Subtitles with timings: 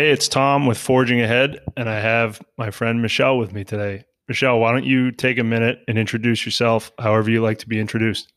[0.00, 4.06] Hey, it's Tom with Forging Ahead, and I have my friend Michelle with me today.
[4.28, 7.78] Michelle, why don't you take a minute and introduce yourself however you like to be
[7.78, 8.32] introduced?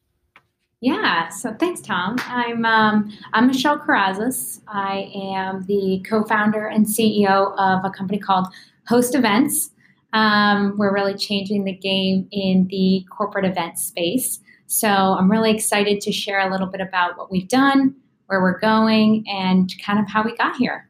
[0.81, 2.17] Yeah, so thanks, Tom.
[2.27, 4.59] I'm um, I'm Michelle Carrazas.
[4.67, 8.47] I am the co-founder and CEO of a company called
[8.87, 9.71] Host Events.
[10.11, 14.41] Um, we're really changing the game in the corporate event space.
[14.67, 17.95] So I'm really excited to share a little bit about what we've done,
[18.25, 20.89] where we're going, and kind of how we got here.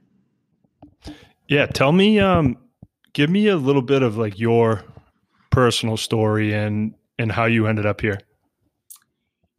[1.48, 2.58] Yeah, tell me, um,
[3.14, 4.84] give me a little bit of like your
[5.50, 8.20] personal story and and how you ended up here.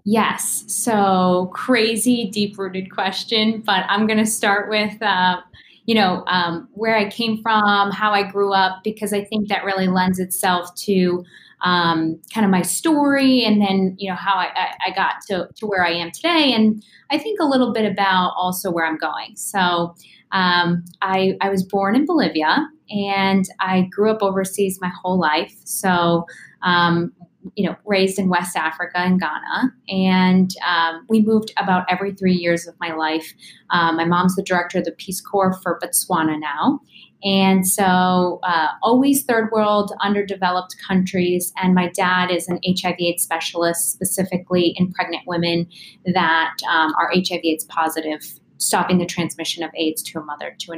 [0.05, 5.41] Yes, so crazy, deep rooted question, but I'm going to start with, uh,
[5.87, 9.65] you know, um, where I came from, how I grew up, because I think that
[9.65, 11.25] really lends itself to
[11.63, 15.67] um, kind of my story and then, you know, how I, I, got to, to
[15.67, 16.53] where I am today.
[16.53, 19.37] And I think a little bit about also where I'm going.
[19.37, 19.95] So,
[20.35, 25.55] um, I, I was born in Bolivia and I grew up overseas my whole life.
[25.65, 26.27] So,
[26.63, 27.13] um,
[27.55, 32.33] you know, raised in West Africa in Ghana, and um, we moved about every three
[32.33, 33.35] years of my life.
[33.69, 36.81] Um, my mom's the director of the Peace Corps for Botswana now,
[37.23, 41.53] and so uh, always third world, underdeveloped countries.
[41.63, 45.67] And my dad is an HIV/AIDS specialist, specifically in pregnant women
[46.15, 50.77] that um, are HIV/AIDS positive stopping the transmission of AIDS to a mother to a,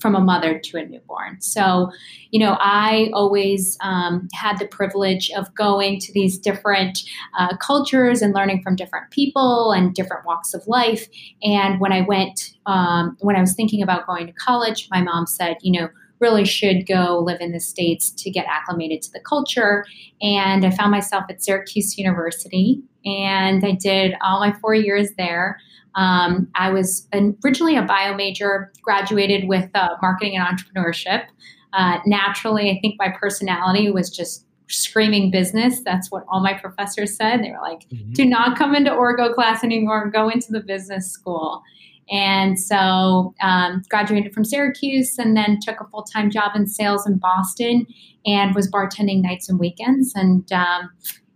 [0.00, 1.40] from a mother to a newborn.
[1.40, 1.90] So,
[2.30, 7.00] you know, I always um, had the privilege of going to these different
[7.38, 11.08] uh, cultures and learning from different people and different walks of life.
[11.42, 15.26] And when I went, um, when I was thinking about going to college, my mom
[15.26, 15.88] said, you know,
[16.20, 19.84] really should go live in the States to get acclimated to the culture.
[20.20, 25.60] And I found myself at Syracuse University and I did all my four years there.
[25.98, 27.08] Um, I was
[27.44, 31.24] originally a bio major, graduated with uh, marketing and entrepreneurship.
[31.72, 35.80] Uh, naturally, I think my personality was just screaming business.
[35.84, 37.42] That's what all my professors said.
[37.42, 38.12] They were like, mm-hmm.
[38.12, 41.62] do not come into Orgo class anymore, go into the business school.
[42.10, 47.06] And so, um, graduated from Syracuse and then took a full time job in sales
[47.08, 47.86] in Boston
[48.24, 50.12] and was bartending nights and weekends.
[50.14, 50.90] And um,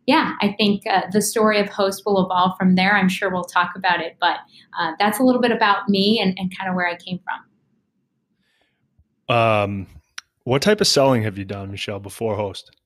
[0.06, 2.96] yeah, I think uh, the story of Host will evolve from there.
[2.96, 4.38] I'm sure we'll talk about it, but
[4.78, 7.20] uh, that's a little bit about me and, and kind of where I came
[9.28, 9.36] from.
[9.36, 9.86] Um,
[10.44, 12.76] what type of selling have you done, Michelle, before Host?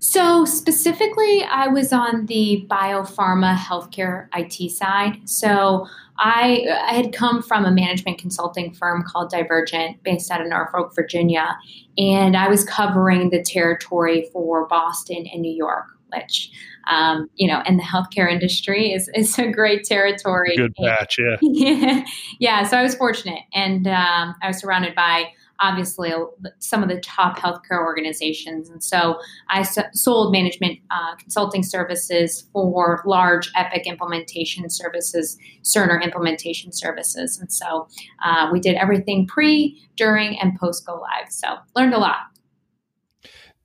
[0.00, 5.28] So, specifically, I was on the biopharma healthcare IT side.
[5.28, 5.88] So,
[6.20, 10.92] I, I, had come from a management consulting firm called Divurgent based out of Norfolk,
[10.94, 11.56] Virginia,
[11.96, 16.50] and I was covering the territory for Boston and New York which
[16.88, 20.56] um, you know, and the healthcare industry is is a great territory.
[20.56, 21.36] Good patch, yeah.
[21.42, 22.04] yeah.
[22.38, 22.62] yeah.
[22.64, 26.12] So I was fortunate, and um, I was surrounded by obviously
[26.60, 29.18] some of the top healthcare organizations, and so
[29.50, 37.52] I sold management uh, consulting services for large Epic implementation services, Cerner implementation services, and
[37.52, 37.88] so
[38.24, 41.30] uh, we did everything pre, during, and post go live.
[41.30, 42.16] So learned a lot.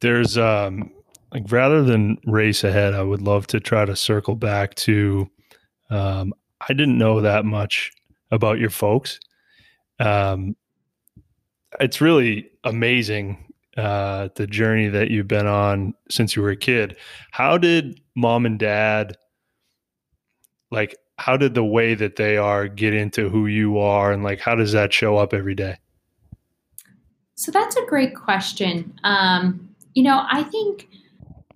[0.01, 0.91] There's um,
[1.33, 5.29] like rather than race ahead, I would love to try to circle back to.
[5.89, 6.33] Um,
[6.69, 7.91] I didn't know that much
[8.31, 9.19] about your folks.
[9.99, 10.55] Um,
[11.79, 16.97] it's really amazing uh, the journey that you've been on since you were a kid.
[17.31, 19.17] How did mom and dad,
[20.71, 24.39] like, how did the way that they are get into who you are, and like,
[24.39, 25.77] how does that show up every day?
[27.35, 28.93] So that's a great question.
[29.03, 30.87] Um, you know, I think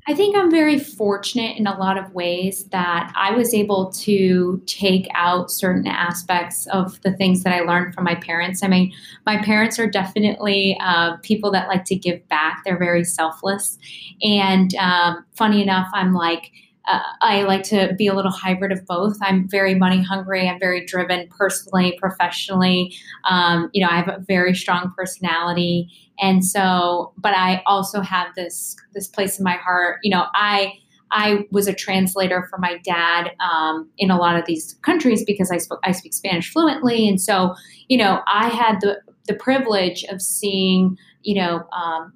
[0.10, 4.62] I think I'm very fortunate in a lot of ways that I was able to
[4.66, 8.64] take out certain aspects of the things that I learned from my parents.
[8.64, 8.94] I mean,
[9.26, 13.78] my parents are definitely uh, people that like to give back, they're very selfless.
[14.22, 16.52] And um, funny enough, I'm like,
[16.88, 19.18] uh, I like to be a little hybrid of both.
[19.22, 20.48] I'm very money hungry.
[20.48, 22.96] I'm very driven personally, professionally.
[23.30, 28.34] Um, you know, I have a very strong personality, and so, but I also have
[28.36, 30.00] this this place in my heart.
[30.04, 30.74] You know, I
[31.12, 35.52] I was a translator for my dad um, in a lot of these countries because
[35.52, 37.56] I spoke I speak Spanish fluently, and so
[37.88, 42.14] you know, I had the the privilege of seeing you know um,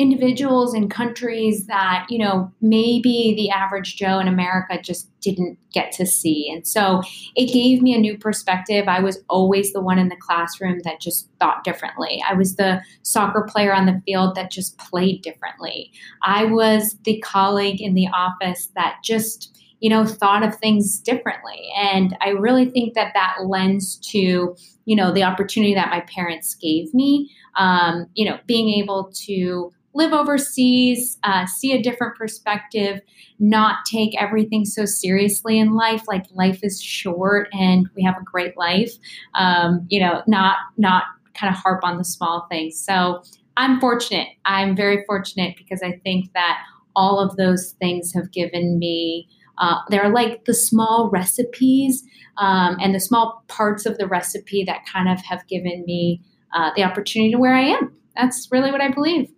[0.00, 5.92] individuals in countries that you know maybe the average joe in america just didn't get
[5.92, 6.50] to see.
[6.52, 7.02] And so
[7.36, 8.88] it gave me a new perspective.
[8.88, 12.22] I was always the one in the classroom that just thought differently.
[12.28, 15.92] I was the soccer player on the field that just played differently.
[16.22, 21.70] I was the colleague in the office that just you know, thought of things differently.
[21.74, 24.54] And I really think that that lends to,
[24.84, 29.72] you know, the opportunity that my parents gave me, um, you know, being able to
[29.94, 33.00] live overseas, uh, see a different perspective,
[33.38, 36.04] not take everything so seriously in life.
[36.06, 38.92] Like life is short and we have a great life.
[39.34, 41.04] Um, you know, not not
[41.34, 42.78] kind of harp on the small things.
[42.78, 43.22] So
[43.56, 44.28] I'm fortunate.
[44.44, 46.62] I'm very fortunate because I think that
[46.96, 49.28] all of those things have given me
[49.60, 52.02] uh, they're like the small recipes
[52.38, 56.22] um, and the small parts of the recipe that kind of have given me
[56.54, 57.94] uh, the opportunity to where I am.
[58.16, 59.30] That's really what I believe.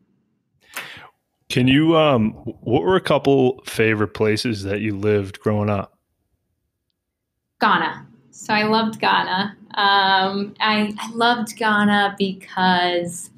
[1.52, 2.32] Can you, um,
[2.62, 5.98] what were a couple favorite places that you lived growing up?
[7.60, 8.06] Ghana.
[8.30, 9.54] So I loved Ghana.
[9.74, 13.28] Um, I, I loved Ghana because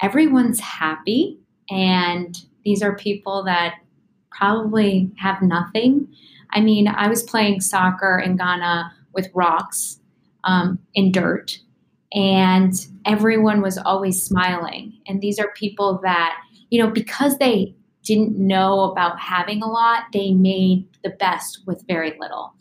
[0.00, 1.36] everyone's happy
[1.68, 3.74] and these are people that
[4.30, 6.06] probably have nothing.
[6.52, 9.98] I mean, I was playing soccer in Ghana with rocks
[10.44, 11.58] um, in dirt,
[12.12, 12.72] and
[13.04, 14.92] everyone was always smiling.
[15.08, 16.36] And these are people that,
[16.72, 21.84] you know, because they didn't know about having a lot, they made the best with
[21.86, 22.54] very little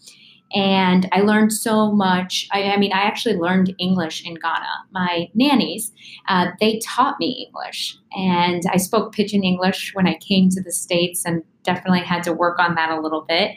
[0.53, 2.47] and I learned so much.
[2.51, 4.85] I, I, mean, I actually learned English in Ghana.
[4.91, 5.91] My nannies,
[6.27, 10.71] uh, they taught me English, and I spoke pidgin English when I came to the
[10.71, 13.51] States, and definitely had to work on that a little bit.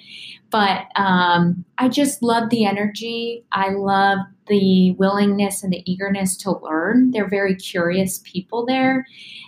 [0.51, 3.45] But um, I just love the energy.
[3.53, 7.11] I love the willingness and the eagerness to learn.
[7.11, 9.07] They're very curious people there.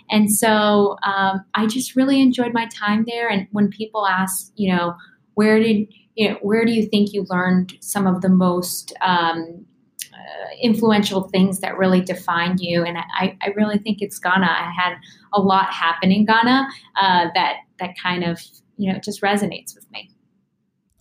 [0.09, 3.29] And so um, I just really enjoyed my time there.
[3.29, 4.95] And when people ask, you know,
[5.35, 9.63] where did you know, where do you think you learned some of the most um,
[10.11, 12.83] uh, influential things that really defined you?
[12.83, 14.47] And I, I really think it's Ghana.
[14.47, 14.95] I had
[15.31, 16.67] a lot happen in Ghana
[16.99, 18.41] uh, that that kind of
[18.77, 20.09] you know just resonates with me.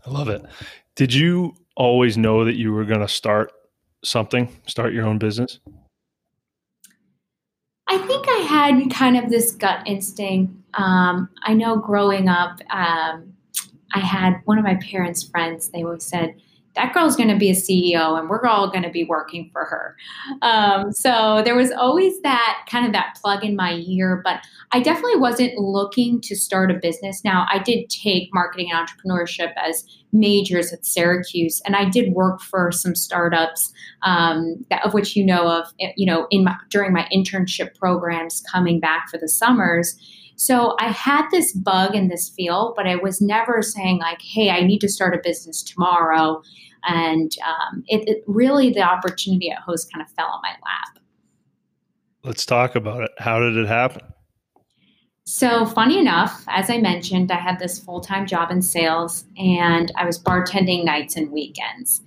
[0.07, 0.45] I love it.
[0.95, 3.53] Did you always know that you were going to start
[4.05, 5.59] something, start your own business?
[7.89, 10.53] I think I had kind of this gut instinct.
[10.75, 13.35] Um, I know growing up, um,
[13.95, 16.41] I had one of my parents' friends, they always said,
[16.77, 19.65] that girl's going to be a CEO and we're all going to be working for
[19.65, 19.97] her.
[20.43, 24.41] Um, so there was always that kind of that plug in my ear, but
[24.73, 27.25] I definitely wasn't looking to start a business.
[27.25, 32.41] Now, I did take marketing and entrepreneurship as majors at Syracuse, and I did work
[32.41, 33.73] for some startups
[34.03, 38.43] um, that, of which you know of, you know, in my, during my internship programs
[38.53, 39.99] coming back for the summers
[40.37, 44.51] so I had this bug and this feel, but I was never saying, like, hey,
[44.51, 46.43] I need to start a business tomorrow.
[46.85, 51.03] And um, it, it really, the opportunity at Host kind of fell on my lap.
[52.25, 53.11] Let's talk about it.
[53.19, 54.03] How did it happen?
[55.29, 59.91] So, funny enough, as I mentioned, I had this full time job in sales and
[59.97, 62.01] I was bartending nights and weekends.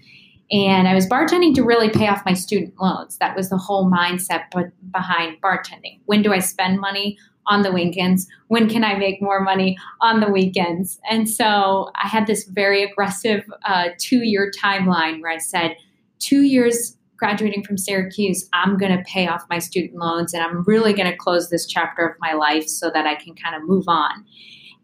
[0.51, 3.17] And I was bartending to really pay off my student loans.
[3.17, 4.45] That was the whole mindset
[4.91, 5.99] behind bartending.
[6.05, 7.17] When do I spend money?
[7.49, 8.27] On the weekends?
[8.47, 10.99] When can I make more money on the weekends?
[11.09, 15.75] And so I had this very aggressive uh, two year timeline where I said,
[16.19, 20.63] two years graduating from Syracuse, I'm going to pay off my student loans and I'm
[20.63, 23.67] really going to close this chapter of my life so that I can kind of
[23.67, 24.25] move on.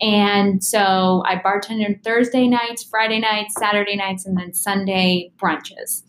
[0.01, 6.03] And so I bartended Thursday nights, Friday nights, Saturday nights, and then Sunday brunches.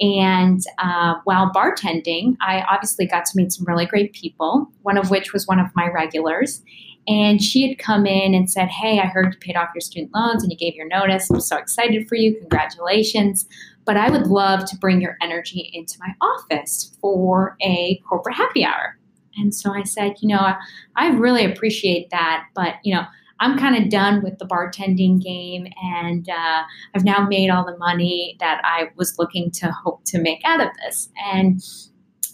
[0.00, 5.10] And uh, while bartending, I obviously got to meet some really great people, one of
[5.10, 6.62] which was one of my regulars.
[7.06, 10.12] And she had come in and said, Hey, I heard you paid off your student
[10.14, 11.30] loans and you gave your notice.
[11.30, 12.36] I'm so excited for you.
[12.38, 13.46] Congratulations.
[13.84, 18.64] But I would love to bring your energy into my office for a corporate happy
[18.64, 18.98] hour.
[19.36, 20.56] And so I said, You know, I,
[20.96, 22.46] I really appreciate that.
[22.54, 23.04] But, you know,
[23.44, 26.62] I'm kind of done with the bartending game, and uh,
[26.94, 30.62] I've now made all the money that I was looking to hope to make out
[30.62, 31.10] of this.
[31.26, 31.62] And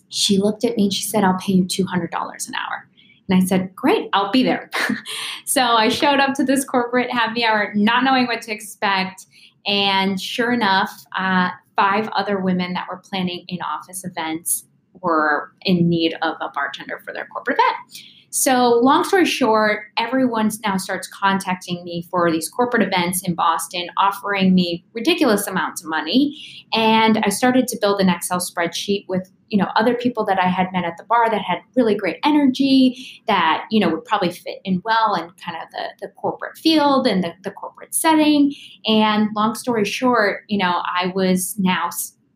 [0.08, 2.88] she looked at me and she said, I'll pay you $200 an hour.
[3.28, 4.70] And I said, Great, I'll be there.
[5.44, 9.26] so I showed up to this corporate happy hour, not knowing what to expect.
[9.66, 14.64] And sure enough, uh, five other women that were planning in office events
[15.00, 18.06] were in need of a bartender for their corporate event.
[18.32, 23.88] So, long story short, everyone now starts contacting me for these corporate events in Boston,
[23.96, 26.66] offering me ridiculous amounts of money.
[26.72, 30.46] And I started to build an Excel spreadsheet with you know other people that I
[30.46, 34.30] had met at the bar that had really great energy that you know would probably
[34.30, 38.54] fit in well in kind of the, the corporate field and the, the corporate setting.
[38.86, 41.90] And long story short, you know, I was now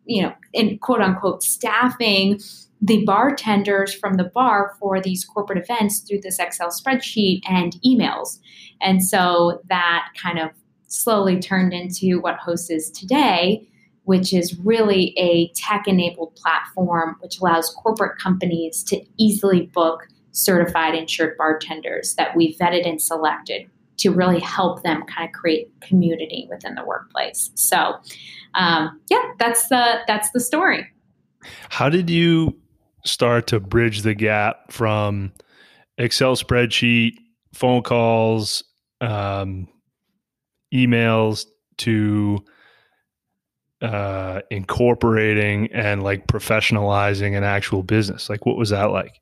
[0.06, 2.40] you know in quote unquote staffing
[2.84, 8.38] the bartenders from the bar for these corporate events through this Excel spreadsheet and emails.
[8.82, 10.50] And so that kind of
[10.86, 13.66] slowly turned into what Host is today,
[14.02, 20.94] which is really a tech enabled platform which allows corporate companies to easily book certified
[20.94, 26.46] insured bartenders that we vetted and selected to really help them kind of create community
[26.50, 27.50] within the workplace.
[27.54, 27.94] So,
[28.54, 30.86] um, yeah, that's the that's the story.
[31.70, 32.54] How did you
[33.04, 35.32] start to bridge the gap from
[35.98, 37.14] Excel spreadsheet,
[37.52, 38.64] phone calls,
[39.00, 39.68] um,
[40.72, 41.46] emails
[41.78, 42.44] to
[43.82, 48.28] uh, incorporating and like professionalizing an actual business?
[48.28, 49.20] Like, what was that like?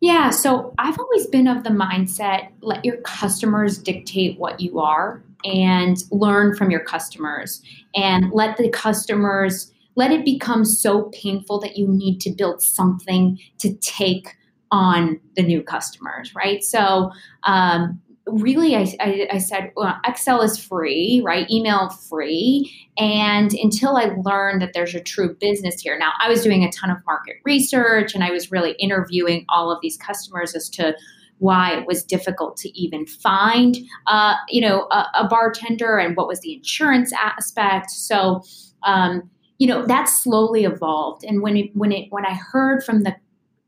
[0.00, 5.22] Yeah, so I've always been of the mindset let your customers dictate what you are
[5.44, 7.62] and learn from your customers
[7.94, 13.38] and let the customers let it become so painful that you need to build something
[13.58, 14.36] to take
[14.70, 16.62] on the new customers, right?
[16.62, 17.10] So
[17.44, 21.48] um, really I, I, I, said well, excel is free right?
[21.50, 22.72] Email free.
[22.98, 26.72] And until i learned that there's a true business here now i was doing a
[26.72, 30.96] ton of market research and i was really interviewing all of these customers as to
[31.38, 33.76] why it was difficult to even find
[34.06, 37.90] uh, you know a, a, bartender and what was the insurance aspect.
[37.90, 38.42] So
[38.82, 43.02] um, you know that slowly evolved and when it when it when i heard from
[43.02, 43.14] the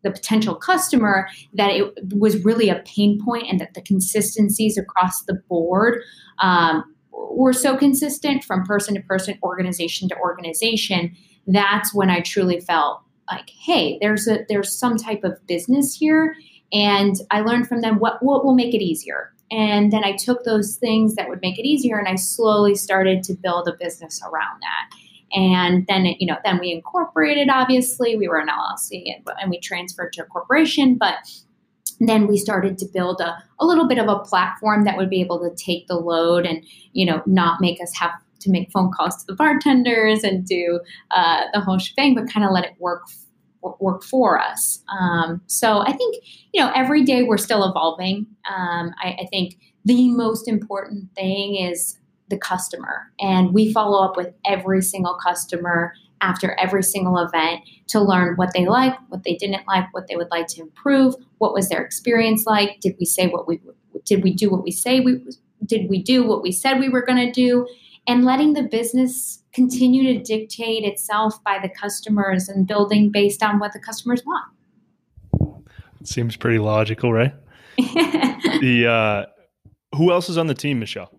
[0.02, 5.22] the potential customer that it was really a pain point and that the consistencies across
[5.24, 6.02] the board
[6.38, 11.16] um, were so consistent from person to person, organization to organization.
[11.46, 16.34] That's when I truly felt like, hey, there's a there's some type of business here,
[16.72, 19.32] and I learned from them what what will make it easier.
[19.50, 23.22] And then I took those things that would make it easier, and I slowly started
[23.24, 24.96] to build a business around that
[25.32, 29.50] and then it, you know then we incorporated obviously we were an llc and, and
[29.50, 31.16] we transferred to a corporation but
[32.00, 35.20] then we started to build a, a little bit of a platform that would be
[35.20, 38.92] able to take the load and you know not make us have to make phone
[38.92, 40.80] calls to the bartenders and do
[41.10, 43.02] uh, the whole shebang but kind of let it work
[43.80, 44.82] work for us.
[44.98, 48.26] Um, so i think you know every day we're still evolving.
[48.48, 51.97] Um, I, I think the most important thing is
[52.28, 53.10] the customer.
[53.20, 58.52] And we follow up with every single customer after every single event to learn what
[58.52, 61.82] they like, what they didn't like, what they would like to improve, what was their
[61.82, 63.60] experience like, did we say what we
[64.04, 65.20] did we do what we say we
[65.66, 67.66] did we do what we said we were going to do
[68.06, 73.58] and letting the business continue to dictate itself by the customers and building based on
[73.58, 74.46] what the customers want.
[76.04, 77.34] Seems pretty logical, right?
[77.76, 81.12] the uh, who else is on the team, Michelle?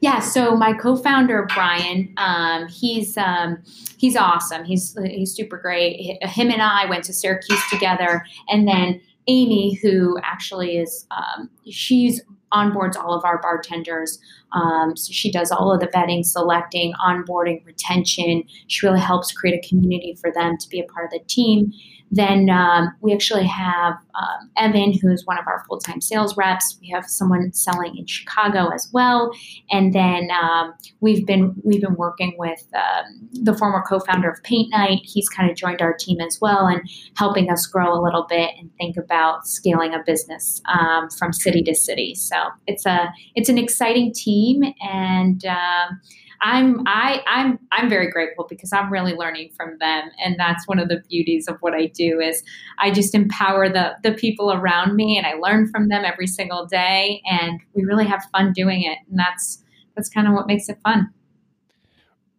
[0.00, 3.58] Yeah, so my co-founder Brian, um, he's um,
[3.96, 4.64] he's awesome.
[4.64, 6.18] He's he's super great.
[6.22, 12.22] Him and I went to Syracuse together, and then Amy, who actually is um, she's
[12.52, 14.18] onboards all of our bartenders.
[14.52, 18.44] Um, so she does all of the vetting, selecting, onboarding, retention.
[18.68, 21.72] She really helps create a community for them to be a part of the team.
[22.10, 26.78] Then um, we actually have um, Evan, who's one of our full time sales reps.
[26.80, 29.30] We have someone selling in Chicago as well,
[29.70, 34.70] and then um, we've been we've been working with um, the former co-founder of Paint
[34.70, 35.00] Night.
[35.04, 36.80] He's kind of joined our team as well and
[37.16, 41.62] helping us grow a little bit and think about scaling a business um, from city
[41.62, 42.14] to city.
[42.14, 42.36] So
[42.66, 46.00] it's a it's an exciting team and um,
[46.40, 50.78] I'm I I'm I'm very grateful because I'm really learning from them and that's one
[50.78, 52.42] of the beauties of what I do is
[52.78, 56.66] I just empower the the people around me and I learn from them every single
[56.66, 59.64] day and we really have fun doing it and that's
[59.96, 61.12] that's kind of what makes it fun.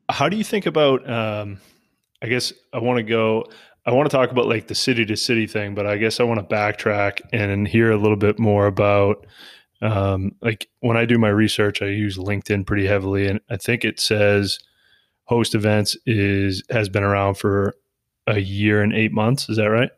[0.09, 1.59] How do you think about um
[2.21, 3.45] I guess I want to go
[3.85, 6.23] I want to talk about like the city to city thing, but I guess I
[6.23, 9.25] want to backtrack and hear a little bit more about
[9.81, 13.85] um, like when I do my research, I use LinkedIn pretty heavily, and I think
[13.85, 14.59] it says
[15.25, 17.75] host events is has been around for
[18.27, 19.49] a year and eight months.
[19.49, 19.91] Is that right?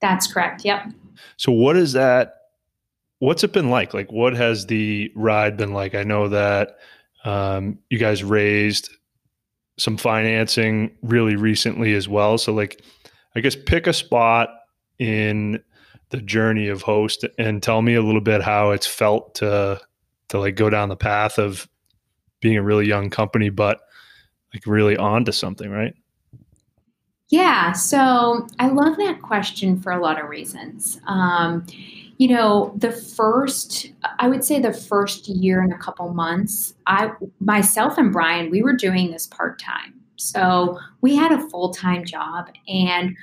[0.00, 0.64] That's correct.
[0.64, 0.92] Yep.
[1.36, 2.34] So what is that?
[3.18, 3.94] What's it been like?
[3.94, 5.94] Like, what has the ride been like?
[5.94, 6.76] I know that
[7.24, 8.90] um, you guys raised
[9.78, 12.38] some financing really recently as well.
[12.38, 12.82] So, like,
[13.34, 14.50] I guess pick a spot
[14.98, 15.62] in
[16.10, 19.80] the journey of host and tell me a little bit how it's felt to
[20.28, 21.68] to like go down the path of
[22.40, 23.80] being a really young company but
[24.54, 25.94] like really on to something right?
[27.28, 31.00] Yeah so i love that question for a lot of reasons.
[31.06, 31.66] Um,
[32.18, 37.10] you know the first i would say the first year and a couple months i
[37.40, 39.92] myself and brian we were doing this part-time.
[40.16, 43.14] So we had a full-time job and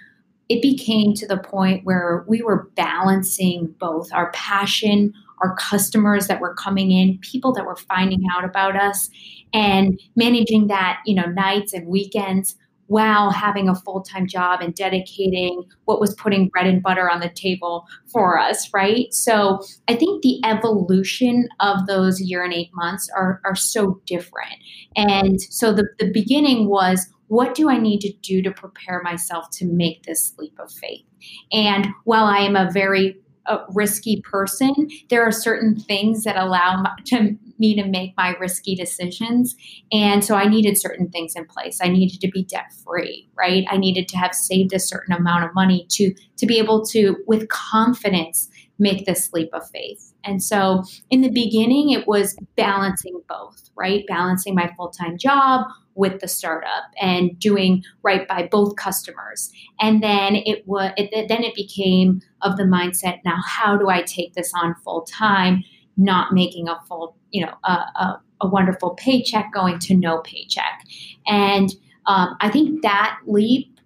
[0.50, 6.42] it became to the point where we were balancing both our passion, our customers that
[6.42, 9.10] were coming in, people that were finding out about us,
[9.54, 12.56] and managing that, you know, nights and weekends
[12.88, 17.22] while having a full time job and dedicating what was putting bread and butter on
[17.22, 19.14] the table for us, right?
[19.14, 24.56] So I think the evolution of those year and eight months are, are so different.
[24.96, 29.50] And so the, the beginning was what do I need to do to prepare myself
[29.54, 31.04] to make this leap of faith?
[31.52, 34.74] And while I am a very a risky person,
[35.10, 39.54] there are certain things that allow my, to, me to make my risky decisions.
[39.92, 41.80] And so I needed certain things in place.
[41.82, 43.66] I needed to be debt free, right?
[43.70, 47.18] I needed to have saved a certain amount of money to to be able to,
[47.28, 48.48] with confidence,
[48.80, 50.13] make this leap of faith.
[50.24, 54.06] And so in the beginning, it was balancing both, right?
[54.08, 59.52] Balancing my full time job with the startup and doing right by both customers.
[59.80, 64.02] And then it was it, then it became of the mindset now how do I
[64.02, 65.64] take this on full time,
[65.98, 70.86] not making a full you know a, a, a wonderful paycheck going to no paycheck.
[71.28, 71.70] And
[72.06, 73.80] um, I think that leap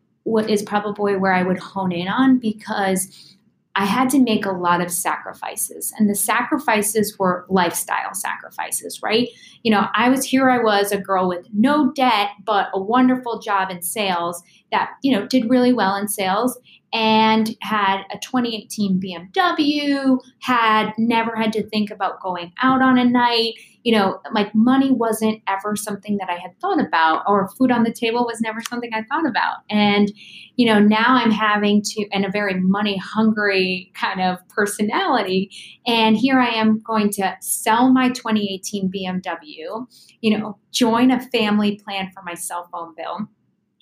[0.47, 3.36] is probably where I would hone in on because
[3.77, 5.93] I had to make a lot of sacrifices.
[5.97, 9.29] And the sacrifices were lifestyle sacrifices, right?
[9.61, 13.39] You know, I was here, I was a girl with no debt, but a wonderful
[13.39, 14.41] job in sales
[14.71, 16.57] that, you know, did really well in sales
[16.93, 23.05] and had a 2018 BMW, had never had to think about going out on a
[23.05, 23.53] night.
[23.83, 27.83] You know, like money wasn't ever something that I had thought about, or food on
[27.83, 29.57] the table was never something I thought about.
[29.69, 30.11] And,
[30.57, 35.51] you know, now I'm having to, and a very money hungry kind of personality.
[35.85, 39.87] And here I am going to sell my 2018 BMW,
[40.19, 43.29] you know, join a family plan for my cell phone bill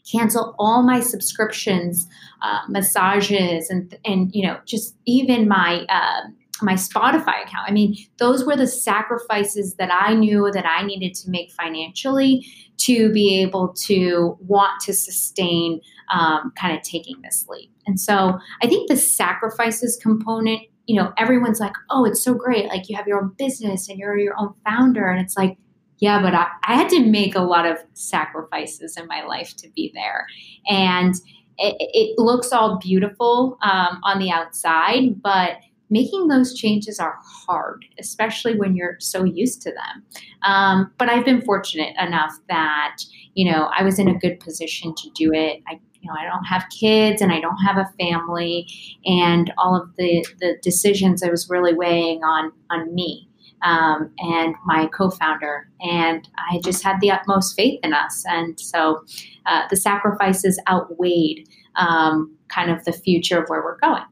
[0.09, 2.07] cancel all my subscriptions,
[2.41, 6.21] uh, massages, and and you know just even my uh,
[6.61, 7.67] my Spotify account.
[7.67, 12.45] I mean, those were the sacrifices that I knew that I needed to make financially
[12.77, 15.81] to be able to want to sustain
[16.13, 17.71] um, kind of taking this leap.
[17.87, 20.61] And so I think the sacrifices component.
[20.87, 22.67] You know, everyone's like, "Oh, it's so great!
[22.67, 25.57] Like you have your own business and you're your own founder," and it's like,
[25.99, 29.69] yeah, but I, I had to make a lot of sacrifices in my life to
[29.75, 30.27] be there.
[30.67, 31.15] And
[31.57, 35.57] it, it looks all beautiful um, on the outside, but
[35.89, 40.03] making those changes are hard, especially when you're so used to them.
[40.43, 42.97] Um, but I've been fortunate enough that,
[43.35, 45.61] you know, I was in a good position to do it.
[45.67, 48.67] I you know, I don't have kids and I don't have a family,
[49.05, 53.27] and all of the the decisions I was really weighing on on me
[53.65, 59.03] um, and my co-founder, and I just had the utmost faith in us, and so
[59.45, 64.03] uh, the sacrifices outweighed um, kind of the future of where we're going.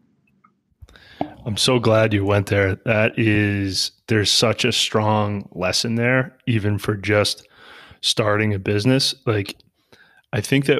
[1.46, 2.76] I'm so glad you went there.
[2.86, 7.48] That is, there's such a strong lesson there, even for just
[8.02, 9.14] starting a business.
[9.26, 9.56] Like,
[10.32, 10.80] I think that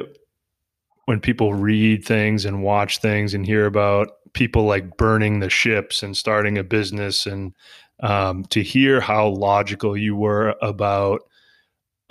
[1.04, 6.02] when people read things and watch things and hear about people like burning the ships
[6.02, 7.54] and starting a business and
[8.00, 11.22] um, to hear how logical you were about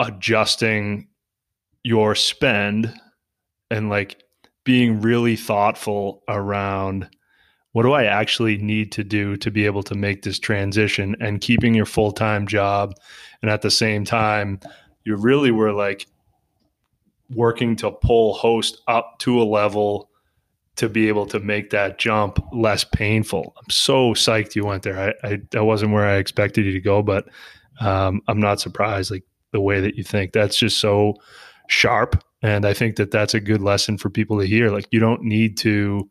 [0.00, 1.08] adjusting
[1.82, 2.92] your spend
[3.70, 4.22] and like
[4.64, 7.08] being really thoughtful around
[7.72, 11.40] what do I actually need to do to be able to make this transition and
[11.40, 12.94] keeping your full time job.
[13.42, 14.60] And at the same time,
[15.04, 16.06] you really were like
[17.34, 20.08] working to pull host up to a level
[20.76, 23.54] to be able to make that jump less painful.
[23.56, 25.14] I'm so psyched you went there.
[25.22, 27.28] I, I wasn't where I expected you to go, but
[27.80, 29.10] um, I'm not surprised.
[29.10, 31.14] Like the way that you think, that's just so
[31.68, 34.70] sharp, and I think that that's a good lesson for people to hear.
[34.70, 36.10] Like you don't need to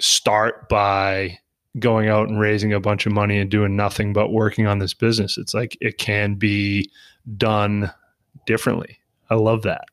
[0.00, 1.38] start by
[1.78, 4.94] going out and raising a bunch of money and doing nothing but working on this
[4.94, 5.38] business.
[5.38, 6.90] It's like it can be
[7.36, 7.92] done
[8.46, 8.98] differently.
[9.28, 9.84] I love that.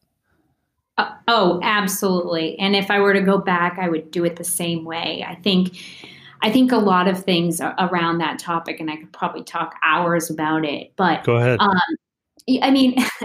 [0.97, 2.57] Uh, oh, absolutely.
[2.59, 5.25] And if I were to go back, I would do it the same way.
[5.27, 5.77] I think
[6.41, 10.29] I think a lot of things around that topic, and I could probably talk hours
[10.29, 10.93] about it.
[10.95, 11.59] But go ahead.
[11.59, 11.79] Um,
[12.61, 12.95] I mean,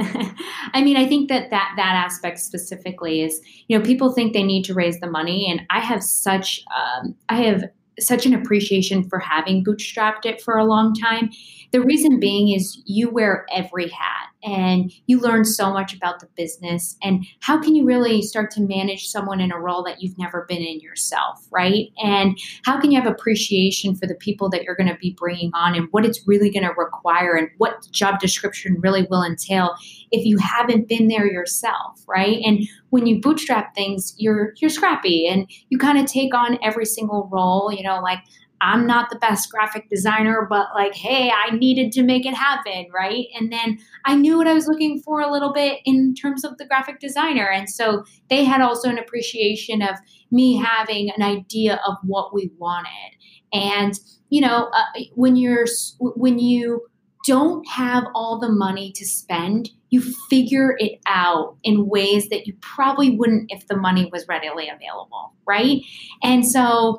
[0.74, 4.42] I mean, I think that that that aspect specifically is, you know, people think they
[4.42, 7.64] need to raise the money, and I have such, um, I have
[8.00, 11.30] such an appreciation for having bootstrapped it for a long time.
[11.72, 16.28] The reason being is you wear every hat and you learn so much about the
[16.36, 16.96] business.
[17.02, 20.44] And how can you really start to manage someone in a role that you've never
[20.48, 21.86] been in yourself right?
[22.02, 25.50] And how can you have appreciation for the people that you're going to be bringing
[25.54, 29.74] on and what it's really going to require and what job description really will entail
[30.10, 32.40] if you haven't been there yourself right?
[32.44, 36.84] And when you bootstrap things you're you're scrappy and you kind of take on every
[36.84, 38.18] single role you know like
[38.62, 42.86] I'm not the best graphic designer, but like, hey, I needed to make it happen,
[42.94, 43.26] right?
[43.38, 46.56] And then I knew what I was looking for a little bit in terms of
[46.58, 47.48] the graphic designer.
[47.50, 49.96] And so they had also an appreciation of
[50.30, 53.16] me having an idea of what we wanted.
[53.52, 53.98] And,
[54.30, 55.66] you know, uh, when you're,
[55.98, 56.86] when you,
[57.24, 62.54] don't have all the money to spend, you figure it out in ways that you
[62.60, 65.82] probably wouldn't if the money was readily available, right?
[66.22, 66.98] And so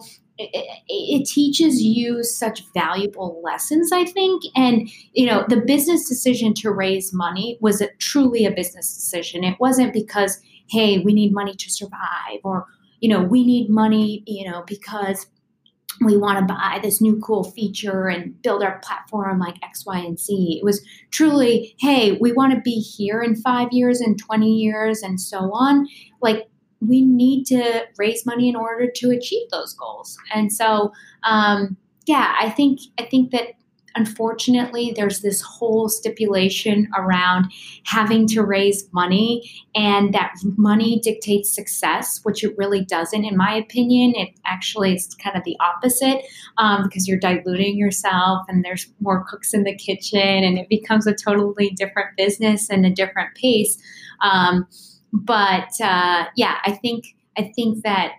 [0.52, 6.54] it, it, teaches you such valuable lessons i think and you know the business decision
[6.54, 11.34] to raise money was a, truly a business decision it wasn't because hey we need
[11.34, 12.66] money to survive or
[13.00, 15.28] you know we need money you know because
[16.02, 19.98] we want to buy this new cool feature and build our platform like X, Y,
[20.00, 20.60] and Z.
[20.60, 25.02] It was truly, hey, we want to be here in five years and 20 years
[25.02, 25.88] and so on.
[26.22, 26.48] Like,
[26.88, 30.18] we need to raise money in order to achieve those goals.
[30.34, 30.92] And so,
[31.24, 33.54] um, yeah, I think I think that
[33.96, 37.52] unfortunately, there's this whole stipulation around
[37.86, 43.54] having to raise money and that money dictates success, which it really doesn't, in my
[43.54, 44.14] opinion.
[44.16, 46.24] It actually is kind of the opposite
[46.58, 51.08] um, because you're diluting yourself and there's more cooks in the kitchen and it becomes
[51.08, 53.78] a totally different business and a different pace.
[54.22, 54.68] Um,
[55.14, 58.14] but uh, yeah, I think I think that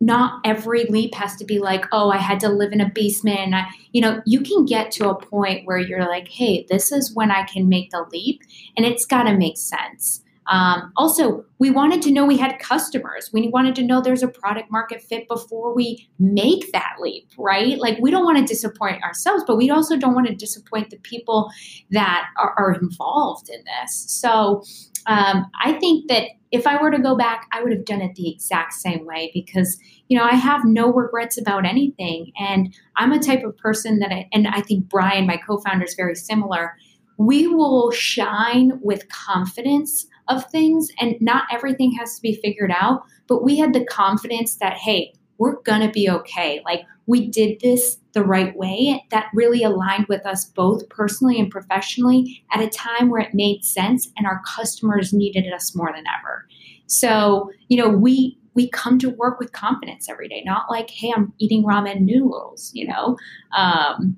[0.00, 3.54] not every leap has to be like, oh, I had to live in a basement.
[3.54, 7.14] I, you know, you can get to a point where you're like, hey, this is
[7.14, 8.42] when I can make the leap,
[8.76, 10.22] and it's got to make sense.
[10.48, 13.30] Um, also, we wanted to know we had customers.
[13.32, 17.78] We wanted to know there's a product market fit before we make that leap, right?
[17.78, 20.98] Like, we don't want to disappoint ourselves, but we also don't want to disappoint the
[20.98, 21.50] people
[21.90, 24.04] that are, are involved in this.
[24.08, 24.62] So,
[25.06, 28.14] um, I think that if I were to go back, I would have done it
[28.14, 29.78] the exact same way because,
[30.08, 32.32] you know, I have no regrets about anything.
[32.38, 35.84] And I'm a type of person that I, and I think Brian, my co founder,
[35.84, 36.76] is very similar.
[37.18, 43.02] We will shine with confidence of things, and not everything has to be figured out,
[43.26, 46.60] but we had the confidence that, hey, we're to be okay.
[46.64, 51.50] Like, we did this the right way that really aligned with us both personally and
[51.50, 56.04] professionally at a time where it made sense and our customers needed us more than
[56.18, 56.46] ever.
[56.86, 61.12] So, you know, we we come to work with confidence every day, not like, hey,
[61.14, 63.18] I'm eating ramen noodles, you know.
[63.54, 64.16] Um,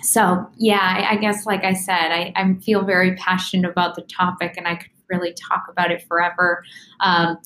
[0.00, 4.02] so yeah, I, I, guess like I said, I, I, feel very passionate about the
[4.02, 6.64] topic, and I could really talk about it forever.
[7.00, 7.38] Um,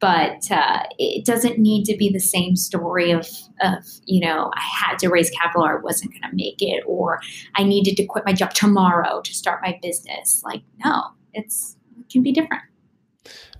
[0.00, 3.26] but uh, it doesn't need to be the same story of,
[3.60, 6.82] of you know i had to raise capital or i wasn't going to make it
[6.86, 7.20] or
[7.54, 10.42] i needed to quit my job tomorrow to start my business.
[10.44, 11.02] Like no
[11.32, 12.62] it's it can be different.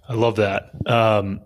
[0.09, 0.71] I love that.
[0.87, 1.40] Um,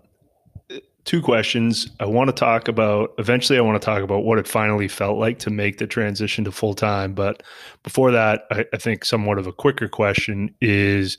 [1.03, 1.89] two questions.
[1.99, 5.17] I want to talk about eventually i want to talk about what it finally felt
[5.17, 7.43] like to make the transition to full time but
[7.83, 11.17] before that I, I think somewhat of a quicker question is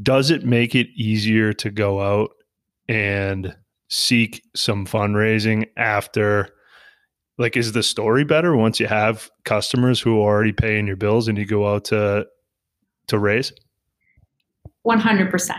[0.00, 2.30] does it make it easier to go out
[2.88, 3.54] and
[3.88, 6.48] seek some fundraising after
[7.38, 11.28] like is the story better once you have customers who are already paying your bills
[11.28, 12.26] and you go out to
[13.06, 13.52] to raise
[14.86, 15.50] 100%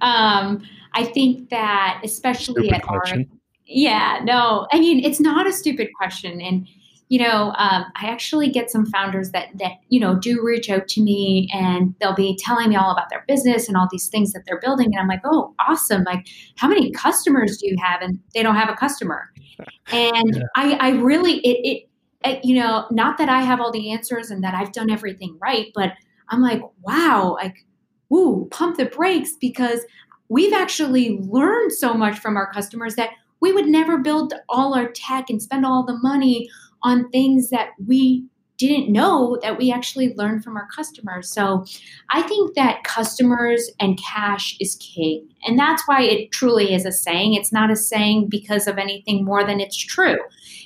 [0.00, 0.62] um,
[0.94, 3.26] i think that especially stupid at question.
[3.30, 6.68] our yeah no i mean it's not a stupid question and
[7.14, 10.88] you know, um, I actually get some founders that that you know do reach out
[10.88, 14.32] to me and they'll be telling me all about their business and all these things
[14.32, 16.02] that they're building, and I'm like, oh, awesome!
[16.02, 18.02] Like, how many customers do you have?
[18.02, 19.30] And they don't have a customer,
[19.92, 20.42] and yeah.
[20.56, 21.88] I, I really it, it,
[22.28, 25.38] it you know not that I have all the answers and that I've done everything
[25.40, 25.92] right, but
[26.30, 27.64] I'm like, wow, like,
[28.08, 29.82] woo, pump the brakes because
[30.28, 34.88] we've actually learned so much from our customers that we would never build all our
[34.88, 36.48] tech and spend all the money
[36.84, 41.30] on things that we didn't know that we actually learned from our customers.
[41.30, 41.64] So
[42.10, 45.28] I think that customers and cash is king.
[45.44, 47.34] And that's why it truly is a saying.
[47.34, 50.18] It's not a saying because of anything more than it's true.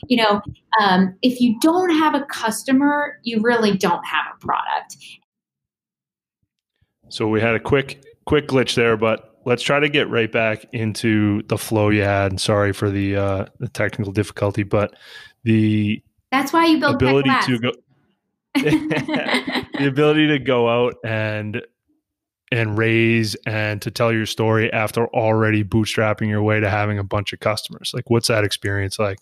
[0.07, 0.43] You know,
[0.81, 4.97] um, if you don't have a customer, you really don't have a product.
[7.09, 10.67] So we had a quick quick glitch there, but let's try to get right back
[10.75, 12.39] into the flow you had.
[12.39, 14.95] Sorry for the uh, the technical difficulty, but
[15.45, 17.73] the that's why you build ability to go
[18.55, 21.62] the ability to go out and
[22.51, 27.05] and raise and to tell your story after already bootstrapping your way to having a
[27.05, 27.93] bunch of customers.
[27.95, 29.19] Like what's that experience like?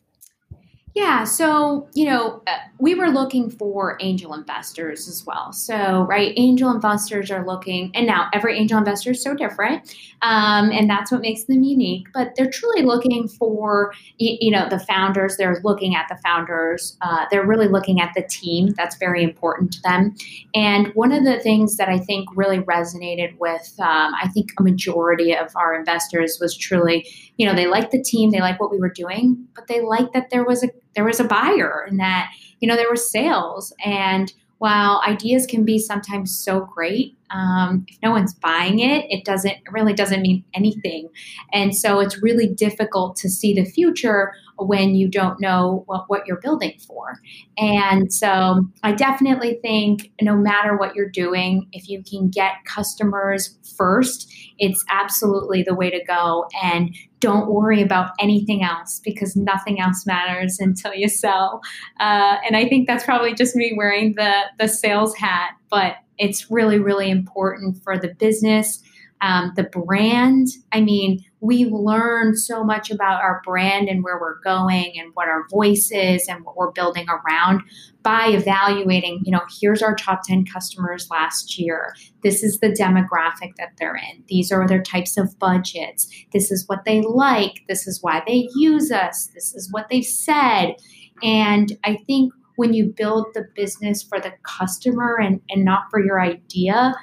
[0.97, 5.53] Yeah, so you know, uh, we were looking for angel investors as well.
[5.53, 10.71] So, right, angel investors are looking, and now every angel investor is so different, um,
[10.73, 12.07] and that's what makes them unique.
[12.15, 15.37] But they're truly looking for, you, know, the founders.
[15.37, 16.97] They're looking at the founders.
[17.03, 18.69] Uh, they're really looking at the team.
[18.69, 20.15] That's very important to them.
[20.55, 24.63] And one of the things that I think really resonated with, um, I think, a
[24.63, 27.07] majority of our investors was truly,
[27.37, 30.15] you know, they liked the team, they liked what we were doing, but they liked
[30.15, 33.73] that there was a there was a buyer and that you know there were sales.
[33.85, 39.25] And while ideas can be sometimes so great um, if no one's buying it it
[39.25, 41.09] doesn't it really doesn't mean anything.
[41.53, 46.27] And so it's really difficult to see the future when you don't know what, what
[46.27, 47.21] you're building for.
[47.59, 53.59] And so i definitely think no matter what you're doing if you can get customers
[53.77, 56.47] first it's absolutely the way to go.
[56.63, 61.61] And don't worry about anything else because nothing else matters until you sell.
[62.01, 66.51] Uh, and I think that's probably just me wearing the the sales hat, but it's
[66.51, 68.83] really really important for the business
[69.21, 70.49] um, the brand.
[70.73, 75.29] I mean, we learn so much about our brand and where we're going and what
[75.29, 77.63] our voice is and what we're building around
[78.03, 81.95] by evaluating, you know, here's our top 10 customers last year.
[82.23, 84.23] This is the demographic that they're in.
[84.29, 86.09] These are their types of budgets.
[86.33, 87.65] This is what they like.
[87.69, 89.29] This is why they use us.
[89.35, 90.77] This is what they've said.
[91.23, 96.05] And I think when you build the business for the customer and, and not for
[96.05, 96.95] your idea,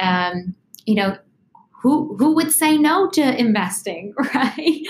[0.00, 0.54] um,
[0.86, 1.16] you know,
[1.82, 4.80] who who would say no to investing, right?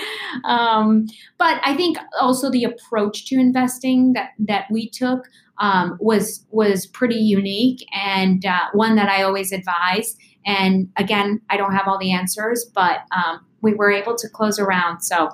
[0.45, 1.07] Um,
[1.39, 5.25] but I think also the approach to investing that that we took
[5.57, 10.15] um, was was pretty unique and uh, one that I always advise.
[10.45, 14.59] And again, I don't have all the answers, but um, we were able to close
[14.59, 15.29] around, so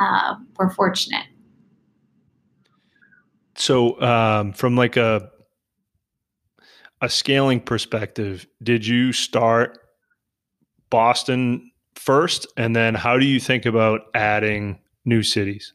[0.00, 1.26] uh, we're fortunate.
[3.56, 5.30] So, um, from like a
[7.00, 9.78] a scaling perspective, did you start
[10.90, 12.46] Boston first?
[12.56, 15.72] And then how do you think about adding new cities?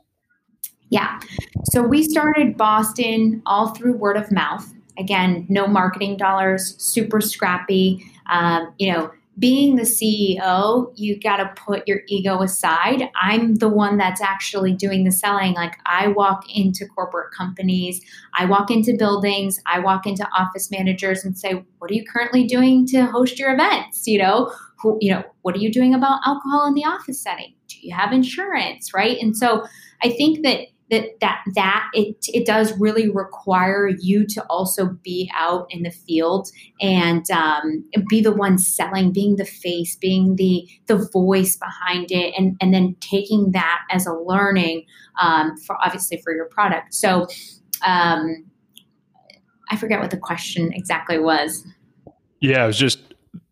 [0.89, 1.19] Yeah.
[1.71, 4.67] So we started Boston all through word of mouth.
[4.97, 8.03] Again, no marketing dollars, super scrappy.
[8.31, 13.09] Um, you know, being the CEO, you got to put your ego aside.
[13.19, 15.53] I'm the one that's actually doing the selling.
[15.53, 18.01] Like I walk into corporate companies,
[18.35, 22.43] I walk into buildings, I walk into office managers and say, "What are you currently
[22.43, 26.19] doing to host your events?" You know, who, you know, what are you doing about
[26.25, 27.53] alcohol in the office setting?
[27.67, 29.17] Do you have insurance, right?
[29.21, 29.65] And so
[30.03, 35.29] I think that that that that it it does really require you to also be
[35.35, 36.49] out in the field
[36.81, 42.33] and um, be the one selling, being the face, being the the voice behind it,
[42.37, 44.85] and and then taking that as a learning
[45.21, 46.93] um, for obviously for your product.
[46.93, 47.27] So
[47.85, 48.45] um,
[49.69, 51.65] I forget what the question exactly was.
[52.39, 53.08] Yeah, it was just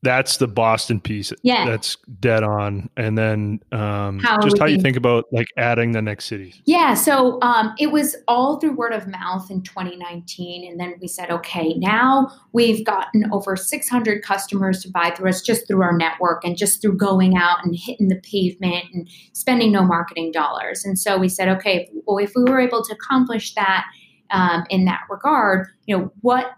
[0.07, 1.33] that's the Boston piece.
[1.43, 2.89] Yeah, that's dead on.
[2.95, 6.61] And then um, how just how you think about like adding the next cities.
[6.63, 11.09] Yeah, so um, it was all through word of mouth in 2019, and then we
[11.09, 15.97] said, okay, now we've gotten over 600 customers to buy through us just through our
[15.97, 20.85] network and just through going out and hitting the pavement and spending no marketing dollars.
[20.85, 23.85] And so we said, okay, well, if we were able to accomplish that.
[24.29, 26.56] Um, in that regard, you know, what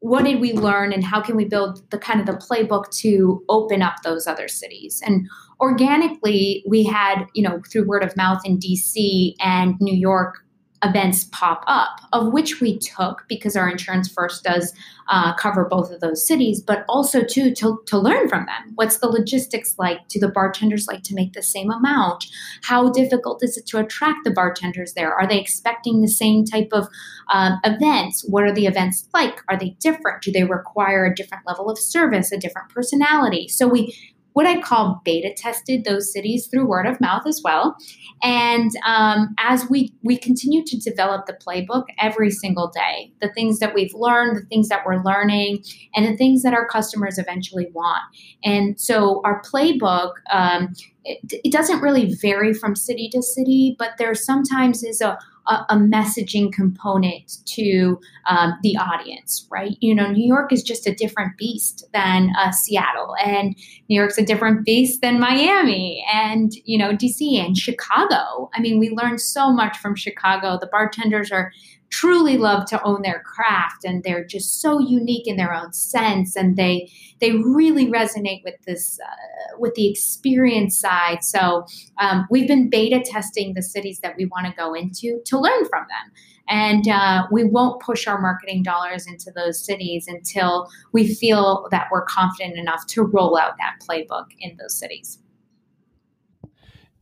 [0.00, 3.44] what did we learn and how can we build the kind of the playbook to
[3.48, 5.02] open up those other cities?
[5.04, 5.28] And
[5.60, 10.44] organically we had you know through word of mouth in dc and new york
[10.84, 14.72] events pop up, of which we took because our insurance first does
[15.08, 18.72] uh, cover both of those cities, but also too to, to learn from them.
[18.74, 20.06] What's the logistics like?
[20.08, 22.26] Do the bartenders like to make the same amount?
[22.62, 25.12] How difficult is it to attract the bartenders there?
[25.12, 26.88] Are they expecting the same type of
[27.32, 28.24] um, events?
[28.28, 29.40] What are the events like?
[29.48, 30.22] Are they different?
[30.22, 33.48] Do they require a different level of service, a different personality?
[33.48, 33.96] So we
[34.38, 37.76] what I call beta tested those cities through word of mouth as well.
[38.22, 43.58] And um, as we we continue to develop the playbook every single day, the things
[43.58, 45.64] that we've learned, the things that we're learning,
[45.96, 48.04] and the things that our customers eventually want.
[48.44, 50.12] And so our playbook.
[50.32, 50.72] Um,
[51.04, 55.66] it, it doesn't really vary from city to city, but there sometimes is a, a,
[55.70, 59.76] a messaging component to um, the audience, right?
[59.80, 63.56] You know, New York is just a different beast than uh, Seattle, and
[63.88, 68.50] New York's a different beast than Miami, and you know, DC and Chicago.
[68.54, 70.58] I mean, we learned so much from Chicago.
[70.60, 71.52] The bartenders are
[71.90, 76.36] truly love to own their craft and they're just so unique in their own sense
[76.36, 81.24] and they they really resonate with this uh, with the experience side.
[81.24, 81.66] So
[81.98, 85.64] um, we've been beta testing the cities that we want to go into to learn
[85.68, 86.12] from them.
[86.50, 91.88] And uh, we won't push our marketing dollars into those cities until we feel that
[91.92, 95.18] we're confident enough to roll out that playbook in those cities.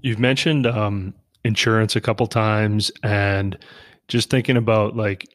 [0.01, 3.57] You've mentioned um, insurance a couple times and
[4.09, 5.29] just thinking about like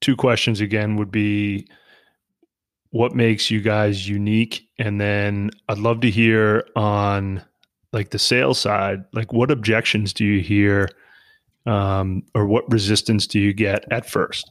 [0.00, 1.66] two questions again would be
[2.90, 7.42] what makes you guys unique and then i'd love to hear on
[7.92, 10.88] like the sales side like what objections do you hear
[11.66, 14.50] um, or what resistance do you get at first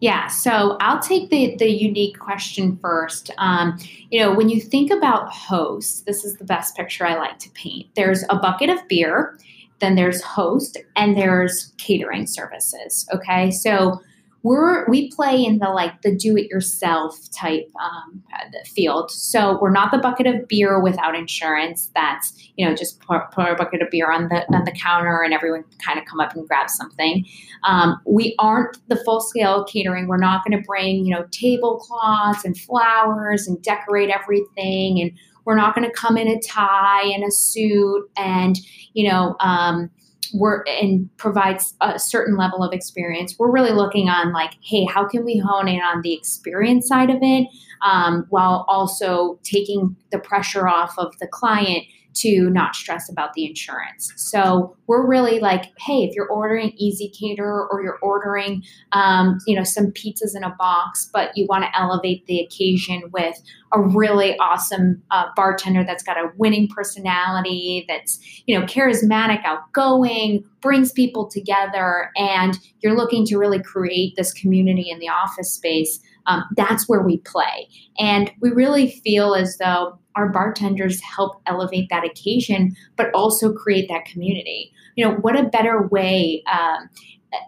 [0.00, 3.30] yeah, so I'll take the the unique question first.
[3.38, 3.78] Um,
[4.10, 7.50] you know, when you think about hosts, this is the best picture I like to
[7.50, 7.86] paint.
[7.96, 9.38] There's a bucket of beer,
[9.80, 13.06] then there's host, and there's catering services.
[13.12, 14.00] Okay, so
[14.46, 18.22] we're we play in the like the do it yourself type um,
[18.64, 19.10] field.
[19.10, 21.90] So we're not the bucket of beer without insurance.
[21.96, 25.34] That's you know just pour a bucket of beer on the on the counter and
[25.34, 27.26] everyone kind of come up and grab something.
[27.64, 30.06] Um, we aren't the full scale catering.
[30.06, 35.10] We're not going to bring you know tablecloths and flowers and decorate everything and
[35.46, 38.58] we're not going to come in a tie and a suit and
[38.92, 39.90] you know um,
[40.34, 43.36] we're and provides a certain level of experience.
[43.38, 47.08] We're really looking on like hey how can we hone in on the experience side
[47.08, 47.48] of it
[47.82, 51.84] um, while also taking the pressure off of the client
[52.16, 54.12] to not stress about the insurance.
[54.16, 59.64] So we're really like, hey, if you're ordering ezCater or you're ordering, um, you know,
[59.64, 63.40] some pizzas in a box, but you want to elevate the occasion with
[63.72, 70.44] a really awesome uh, bartender that's got a winning personality, that's you know charismatic, outgoing,
[70.62, 76.00] brings people together, and you're looking to really create this community in the office space.
[76.26, 81.88] Um, that's where we play, and we really feel as though our bartenders help elevate
[81.90, 84.72] that occasion, but also create that community.
[84.96, 86.42] You know, what a better way?
[86.50, 86.88] Um,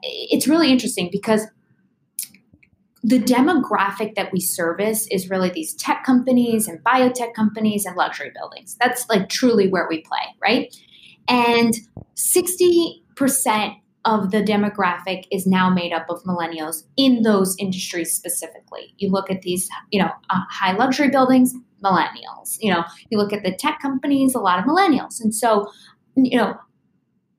[0.02, 1.46] it's really interesting because
[3.02, 8.30] the demographic that we service is really these tech companies and biotech companies and luxury
[8.34, 8.76] buildings.
[8.80, 10.74] That's like truly where we play, right?
[11.28, 11.74] And
[12.16, 18.94] 60% of the demographic is now made up of millennials in those industries specifically.
[18.98, 22.56] You look at these, you know, uh, high luxury buildings, millennials.
[22.60, 25.20] You know, you look at the tech companies, a lot of millennials.
[25.20, 25.70] And so,
[26.16, 26.56] you know,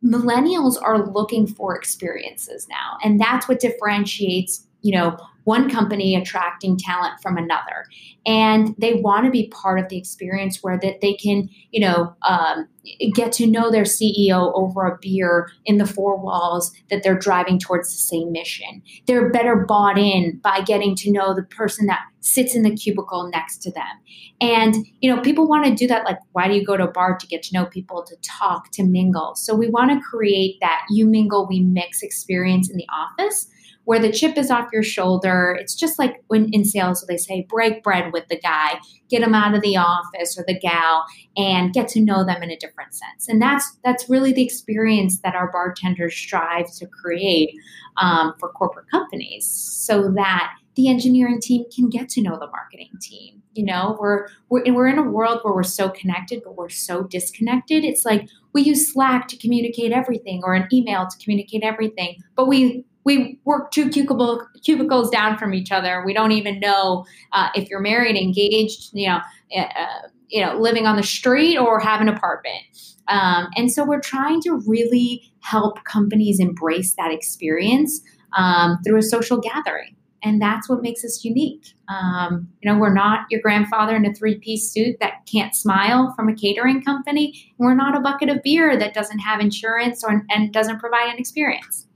[0.04, 2.98] millennials are looking for experiences now.
[3.04, 5.18] And that's what differentiates, you know,
[5.50, 7.88] one company attracting talent from another.
[8.24, 12.16] And they want to be part of the experience where that they can you know
[12.22, 12.68] um,
[13.16, 17.58] get to know their ceo over a beer in the four walls that they're driving
[17.58, 18.84] towards the same mission.
[19.08, 23.30] They're better bought in by getting to know the person that sits in the cubicle
[23.34, 23.96] next to them.
[24.40, 26.92] And you know people want to do that like why do you go to a
[26.92, 29.34] bar to get to know people to talk to mingle?
[29.36, 33.50] So we want to create that you mingle we mix experience in the office
[33.90, 35.58] where the chip is off your shoulder.
[35.60, 39.34] It's just like when in sales, they say break bread with the guy, get them
[39.34, 42.94] out of the office or the gal, and get to know them in a different
[42.94, 43.28] sense.
[43.28, 47.56] And that's that's really the experience that our bartenders strive to create
[47.98, 52.92] um, for corporate companies, so that the engineering team can get to know the marketing
[53.02, 53.42] team.
[53.56, 57.06] You know, we're we're we're in a world where we're so connected, but we're so
[57.06, 57.84] disconnected.
[57.84, 62.48] It's like we use Slack to communicate everything or an email to communicate everything, but
[62.48, 66.04] we we work two cubicle, cubicles down from each other.
[66.06, 69.20] We don't even know uh, if you're married, engaged, you know,
[69.58, 72.62] uh, you know, living on the street or have an apartment.
[73.08, 78.02] Um, and so we're trying to really help companies embrace that experience
[78.38, 79.96] um, through a social gathering.
[80.22, 81.74] And that's what makes us unique.
[81.88, 86.14] Um, you know, we're not your grandfather in a three piece suit that can't smile
[86.16, 87.54] from a catering company.
[87.58, 91.18] We're not a bucket of beer that doesn't have insurance or, and doesn't provide an
[91.18, 91.88] experience.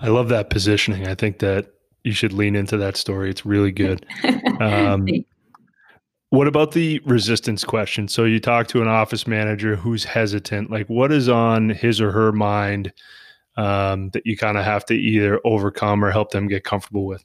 [0.00, 1.06] I love that positioning.
[1.06, 1.72] I think that
[2.04, 3.30] you should lean into that story.
[3.30, 4.06] It's really good.
[4.58, 5.06] Um,
[6.30, 8.08] what about the resistance question?
[8.08, 10.70] So you talk to an office manager who's hesitant.
[10.70, 12.90] Like, what is on his or her mind
[13.56, 17.22] um, that you kind of have to either overcome or help them get comfortable with?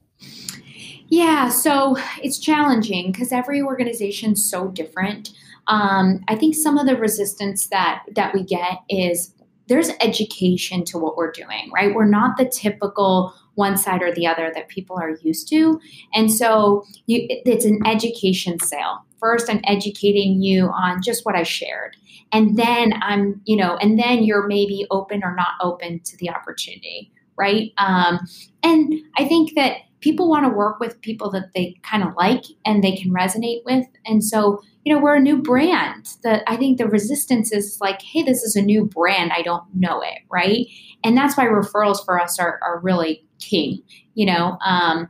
[1.08, 5.32] Yeah, so it's challenging because every organization's so different.
[5.68, 9.34] Um, I think some of the resistance that that we get is
[9.68, 11.94] there's education to what we're doing, right?
[11.94, 15.80] We're not the typical one side or the other that people are used to.
[16.14, 19.06] And so you, it's an education sale.
[19.20, 21.96] First, I'm educating you on just what I shared.
[22.32, 26.30] And then I'm, you know, and then you're maybe open or not open to the
[26.30, 27.72] opportunity right?
[27.78, 28.20] Um,
[28.62, 32.44] and I think that people want to work with people that they kind of like
[32.66, 33.86] and they can resonate with.
[34.06, 36.18] And so, you know, we're a new brand.
[36.24, 39.32] That I think the resistance is like, hey, this is a new brand.
[39.34, 40.68] I don't know it, right?
[41.04, 43.84] And that's why referrals for us are, are really key.
[44.16, 45.08] You know, um,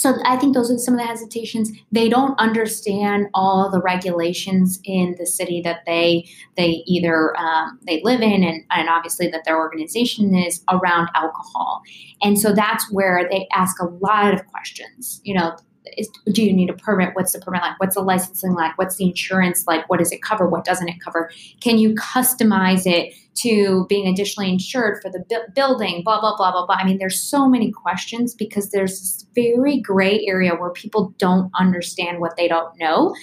[0.00, 1.70] so I think those are some of the hesitations.
[1.92, 6.26] They don't understand all the regulations in the city that they
[6.56, 11.82] they either um, they live in, and, and obviously that their organization is around alcohol.
[12.22, 15.20] And so that's where they ask a lot of questions.
[15.22, 15.54] You know,
[15.96, 17.10] is, do you need a permit?
[17.14, 17.78] What's the permit like?
[17.80, 18.76] What's the licensing like?
[18.76, 19.88] What's the insurance like?
[19.88, 20.46] What does it cover?
[20.46, 21.30] What doesn't it cover?
[21.60, 26.02] Can you customize it to being additionally insured for the bu- building?
[26.04, 26.76] Blah, blah, blah, blah, blah.
[26.76, 31.50] I mean, there's so many questions because there's this very gray area where people don't
[31.58, 33.14] understand what they don't know.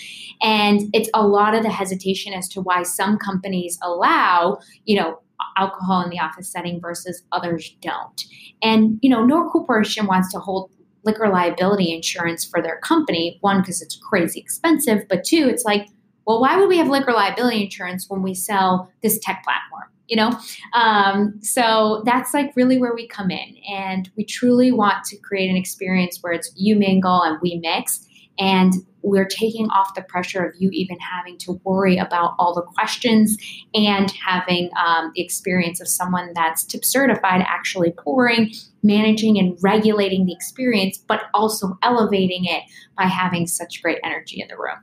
[0.42, 5.20] And it's a lot of the hesitation as to why some companies allow, you know,
[5.58, 8.26] alcohol in the office setting versus others don't.
[8.64, 10.72] And, you know, no corporation wants to hold
[11.08, 13.40] liquor liability insurance for their company.
[13.42, 15.88] One, because it's crazy expensive, but two, it's like,
[16.28, 19.90] well, why would we have liquor liability insurance when we sell this tech platform?
[20.08, 20.40] You know,
[20.74, 25.50] um, so that's like really where we come in, and we truly want to create
[25.50, 28.08] an experience where it's you mingle and we mix,
[28.40, 32.62] and we're taking off the pressure of you even having to worry about all the
[32.62, 33.38] questions
[33.74, 38.52] and having um, the experience of someone that's tip certified actually pouring,
[38.84, 42.64] managing, and regulating the experience, but also elevating it
[42.98, 44.78] by having such great energy in the room.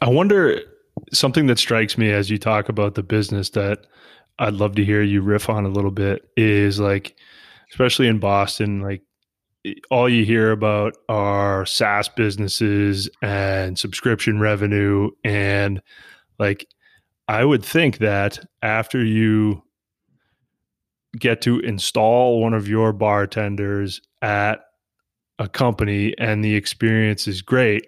[0.00, 0.60] I wonder
[1.12, 3.86] something that strikes me as you talk about the business that
[4.38, 7.16] I'd love to hear you riff on a little bit is like,
[7.70, 9.02] especially in Boston, like
[9.90, 15.10] all you hear about are SaaS businesses and subscription revenue.
[15.24, 15.80] And
[16.38, 16.66] like,
[17.28, 19.62] I would think that after you
[21.18, 24.60] get to install one of your bartenders at
[25.38, 27.86] a company and the experience is great,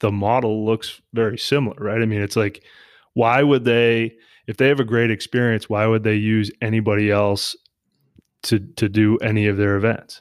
[0.00, 2.02] the model looks very similar, right?
[2.02, 2.62] I mean, it's like,
[3.14, 4.14] why would they,
[4.46, 7.56] if they have a great experience, why would they use anybody else
[8.42, 10.20] to to do any of their events?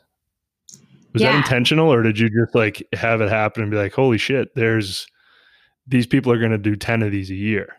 [1.15, 1.31] Was yeah.
[1.31, 4.53] that intentional or did you just like have it happen and be like, holy shit,
[4.53, 5.07] there's
[5.87, 7.77] these people are going to do 10 of these a year?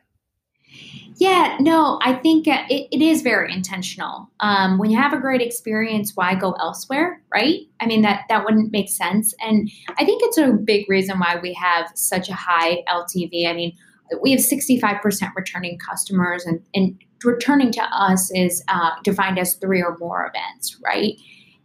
[1.19, 4.31] Yeah, no, I think uh, it, it is very intentional.
[4.41, 7.61] Um, when you have a great experience, why go elsewhere, right?
[7.79, 11.39] I mean that that wouldn't make sense, and I think it's a big reason why
[11.43, 13.49] we have such a high LTV.
[13.49, 13.73] I mean,
[14.21, 19.39] we have sixty five percent returning customers, and, and returning to us is uh, defined
[19.39, 21.15] as three or more events, right?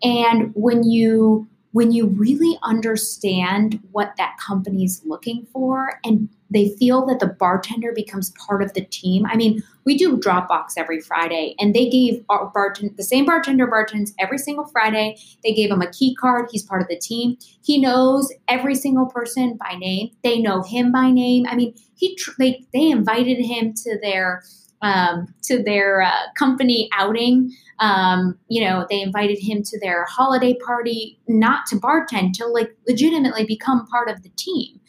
[0.02, 6.76] And when you when you really understand what that company is looking for and they
[6.78, 9.26] feel that the bartender becomes part of the team.
[9.26, 13.68] I mean, we do Dropbox every Friday, and they gave our bartender the same bartender
[13.68, 15.18] bartends every single Friday.
[15.44, 16.50] They gave him a key card.
[16.52, 17.38] He's part of the team.
[17.64, 20.12] He knows every single person by name.
[20.24, 21.46] They know him by name.
[21.48, 24.44] I mean, he they they invited him to their
[24.82, 27.52] um, to their uh, company outing.
[27.80, 32.76] Um, you know, they invited him to their holiday party, not to bartend, to like
[32.88, 34.80] legitimately become part of the team.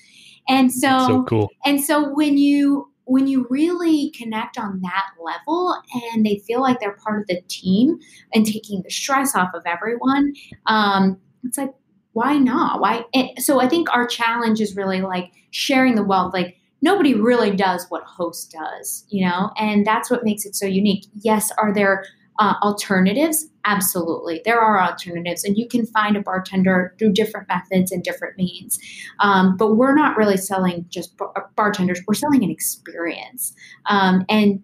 [0.48, 1.50] And so, so cool.
[1.64, 5.76] And so when you when you really connect on that level
[6.14, 7.98] and they feel like they're part of the team
[8.32, 10.32] and taking the stress off of everyone,
[10.66, 11.74] um, it's like
[12.12, 12.80] why not?
[12.80, 13.04] Why?
[13.38, 17.86] so I think our challenge is really like sharing the wealth, like nobody really does
[17.88, 21.06] what host does, you know, and that's what makes it so unique.
[21.14, 22.04] Yes, are there
[22.38, 23.46] uh, alternatives?
[23.64, 28.36] Absolutely, there are alternatives, and you can find a bartender through different methods and different
[28.36, 28.78] means.
[29.20, 33.54] Um, but we're not really selling just bar- bartenders; we're selling an experience,
[33.86, 34.60] um, and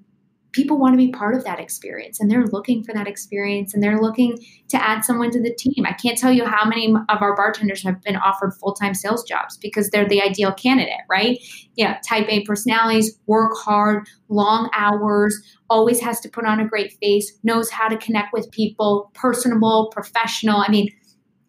[0.52, 3.82] people want to be part of that experience and they're looking for that experience and
[3.82, 4.38] they're looking
[4.68, 5.84] to add someone to the team.
[5.86, 9.56] I can't tell you how many of our bartenders have been offered full-time sales jobs
[9.58, 11.38] because they're the ideal candidate, right?
[11.76, 15.38] Yeah, type A personalities, work hard, long hours,
[15.68, 19.90] always has to put on a great face, knows how to connect with people, personable,
[19.92, 20.62] professional.
[20.66, 20.88] I mean,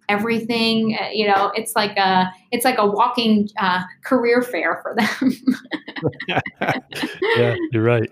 [0.10, 4.96] everything uh, you know it's like a it's like a walking uh, career fair for
[4.96, 5.32] them
[7.38, 8.10] yeah you're right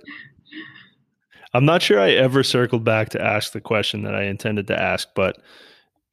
[1.53, 4.79] I'm not sure I ever circled back to ask the question that I intended to
[4.79, 5.39] ask, but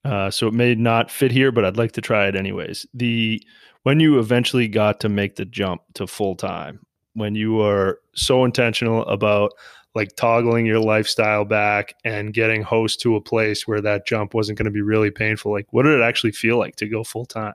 [0.04, 2.86] uh, so it may not fit here, but I'd like to try it anyways.
[2.94, 3.42] The
[3.82, 6.80] when you eventually got to make the jump to full time,
[7.14, 9.52] when you were so intentional about
[9.94, 14.58] like toggling your lifestyle back and getting host to a place where that jump wasn't
[14.58, 17.26] going to be really painful, like what did it actually feel like to go full
[17.26, 17.54] time?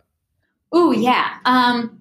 [0.72, 1.38] Oh yeah.
[1.46, 1.99] Um,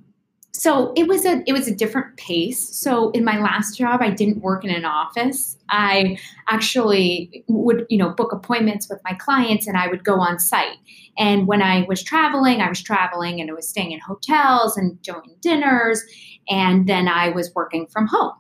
[0.53, 2.77] so it was a it was a different pace.
[2.77, 5.57] So in my last job, I didn't work in an office.
[5.71, 6.19] I
[6.49, 10.79] actually would you know book appointments with my clients, and I would go on site.
[11.19, 15.01] And when I was traveling, I was traveling and I was staying in hotels and
[15.03, 16.03] doing dinners,
[16.49, 18.33] and then I was working from home.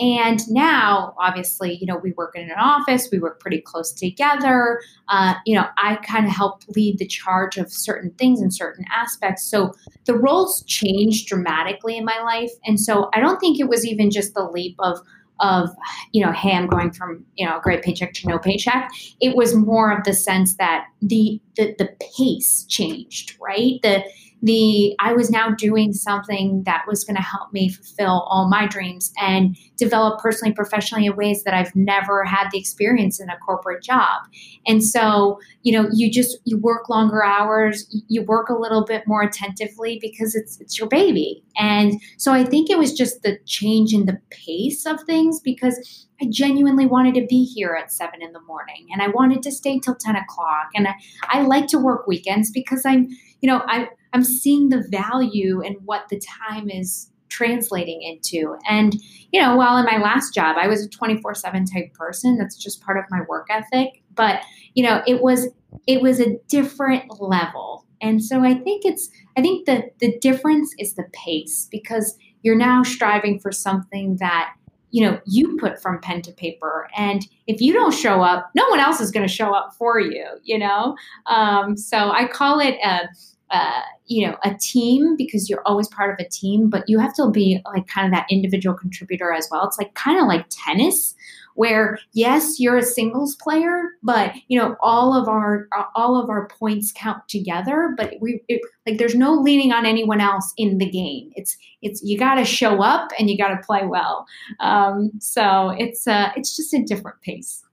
[0.00, 4.80] And now, obviously, you know, we work in an office, we work pretty close together.
[5.08, 8.86] Uh, you know, I kind of help lead the charge of certain things and certain
[8.90, 9.44] aspects.
[9.44, 9.74] So
[10.06, 12.50] the roles changed dramatically in my life.
[12.64, 14.98] And so I don't think it was even just the leap of,
[15.40, 15.70] of
[16.12, 18.90] you know hey i'm going from you know a great paycheck to no paycheck
[19.20, 24.04] it was more of the sense that the the, the pace changed right the
[24.42, 28.66] the I was now doing something that was going to help me fulfill all my
[28.66, 33.36] dreams and develop personally professionally in ways that I've never had the experience in a
[33.38, 34.22] corporate job.
[34.66, 39.06] And so, you know, you just you work longer hours, you work a little bit
[39.06, 41.44] more attentively because it's it's your baby.
[41.56, 46.06] And so I think it was just the change in the pace of things because
[46.22, 49.52] I genuinely wanted to be here at seven in the morning and I wanted to
[49.52, 50.68] stay till 10 o'clock.
[50.74, 50.94] And I,
[51.28, 53.08] I like to work weekends because I'm,
[53.40, 58.56] you know, I, I'm seeing the value and what the time is translating into.
[58.68, 58.94] And,
[59.32, 62.56] you know, while in my last job, I was a 24 7 type person, that's
[62.56, 64.02] just part of my work ethic.
[64.14, 64.42] But,
[64.74, 65.48] you know, it was,
[65.86, 67.86] it was a different level.
[68.02, 72.56] And so I think it's, I think the, the difference is the pace because you're
[72.56, 74.54] now striving for something that
[74.92, 78.68] you know you put from pen to paper and if you don't show up no
[78.70, 80.96] one else is going to show up for you you know
[81.26, 83.08] um, so i call it a,
[83.50, 87.14] uh, you know a team because you're always part of a team but you have
[87.14, 89.66] to be like kind of that individual contributor as well.
[89.66, 91.14] It's like kind of like tennis
[91.54, 96.48] where yes you're a singles player but you know all of our all of our
[96.48, 100.88] points count together but we it, like there's no leaning on anyone else in the
[100.88, 101.30] game.
[101.34, 104.26] It's it's you got to show up and you got to play well.
[104.60, 107.64] Um, so it's uh it's just a different pace.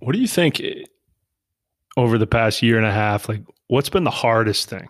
[0.00, 0.84] What do you think eh,
[1.96, 4.88] over the past year and a half like What's been the hardest thing?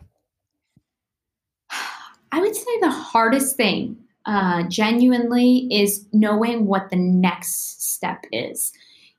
[2.33, 8.73] I would say the hardest thing, uh, genuinely, is knowing what the next step is.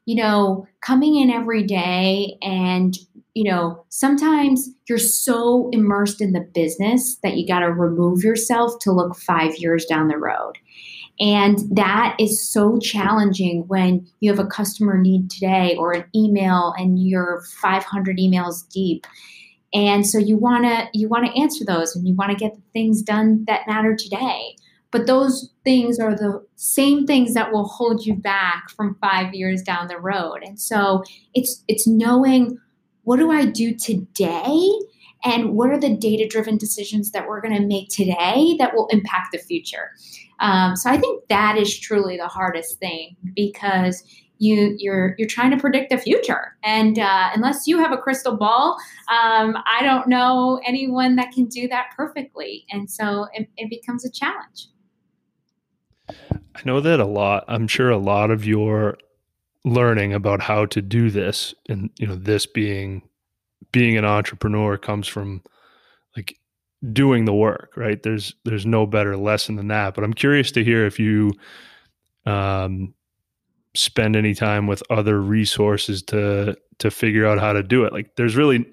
[0.06, 2.98] You know, coming in every day and,
[3.36, 8.80] you know, sometimes you're so immersed in the business that you got to remove yourself
[8.80, 10.58] to look five years down the road.
[11.20, 16.74] And that is so challenging when you have a customer need today or an email
[16.80, 19.06] and you're 500 emails deep
[19.74, 22.56] and so you want to you want to answer those and you want to get
[22.56, 24.56] the things done that matter today.
[24.92, 29.62] But those things are the same things that will hold you back from 5 years
[29.62, 30.40] down the road.
[30.44, 31.04] And so
[31.34, 32.58] it's it's knowing
[33.04, 34.70] what do I do today
[35.24, 38.88] and what are the data driven decisions that we're going to make today that will
[38.88, 39.92] impact the future?
[40.40, 44.04] Um, so i think that is truly the hardest thing because
[44.42, 46.58] you you're you're trying to predict the future.
[46.64, 48.78] And uh, unless you have a crystal ball
[49.10, 52.66] um, i don't know anyone that can do that perfectly.
[52.72, 54.68] And so it, it becomes a challenge.
[56.10, 58.98] I know that a lot i'm sure a lot of your
[59.64, 63.04] learning about how to do this and you know this being
[63.72, 65.44] being an entrepreneur comes from
[66.18, 66.40] like
[66.92, 68.02] doing the work right?
[68.02, 69.94] There's there's no better lesson than that.
[69.94, 71.32] But i'm curious to hear if you
[72.26, 72.96] um
[73.74, 78.16] spend any time with other resources to to figure out how to do it like
[78.16, 78.66] there's really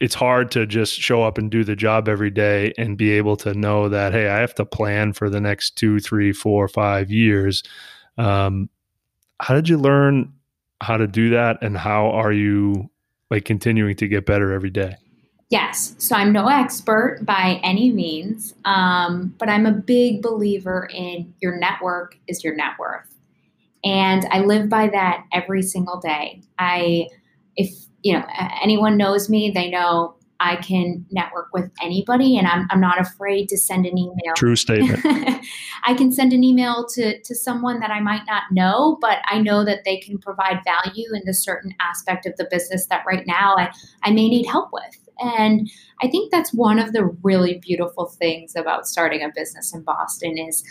[0.00, 3.36] it's hard to just show up and do the job every day and be able
[3.36, 7.10] to know that hey i have to plan for the next two three four five
[7.10, 7.62] years
[8.16, 8.68] um,
[9.40, 10.32] how did you learn
[10.80, 12.90] how to do that and how are you
[13.30, 14.96] like continuing to get better every day
[15.50, 15.94] Yes.
[15.96, 21.56] So I'm no expert by any means, um, but I'm a big believer in your
[21.56, 23.17] network is your net worth.
[23.88, 26.42] And I live by that every single day.
[26.58, 27.06] I,
[27.56, 27.70] if,
[28.02, 28.24] you know,
[28.62, 33.48] anyone knows me, they know I can network with anybody and I'm, I'm not afraid
[33.48, 34.34] to send an email.
[34.36, 35.00] True statement.
[35.84, 39.40] I can send an email to, to someone that I might not know, but I
[39.40, 43.26] know that they can provide value in a certain aspect of the business that right
[43.26, 43.72] now I,
[44.02, 44.98] I may need help with.
[45.18, 45.68] And
[46.02, 50.38] I think that's one of the really beautiful things about starting a business in Boston
[50.38, 50.62] is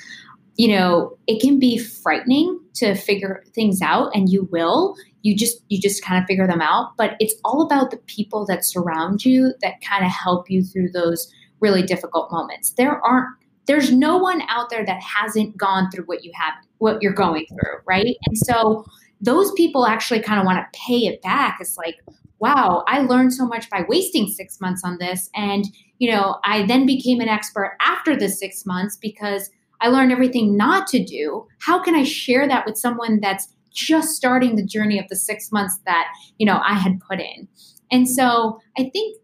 [0.57, 4.95] you know it can be frightening to figure things out and you will.
[5.23, 6.91] You just you just kind of figure them out.
[6.97, 10.91] But it's all about the people that surround you that kind of help you through
[10.91, 12.71] those really difficult moments.
[12.71, 13.27] There aren't
[13.65, 17.45] there's no one out there that hasn't gone through what you have what you're going
[17.49, 18.15] through right?
[18.27, 18.85] And so
[19.19, 21.57] those people actually kind of want to pay it back.
[21.59, 21.95] It's like
[22.39, 25.29] wow i learned so much by wasting six months on this.
[25.33, 25.65] And
[25.99, 29.49] you know, I then became an expert after the six months because
[29.81, 31.45] I learned everything not to do.
[31.59, 35.51] How can I share that with someone that's just starting the journey of the six
[35.51, 36.07] months that,
[36.37, 37.47] you know, I had put in?
[37.91, 39.17] And so I think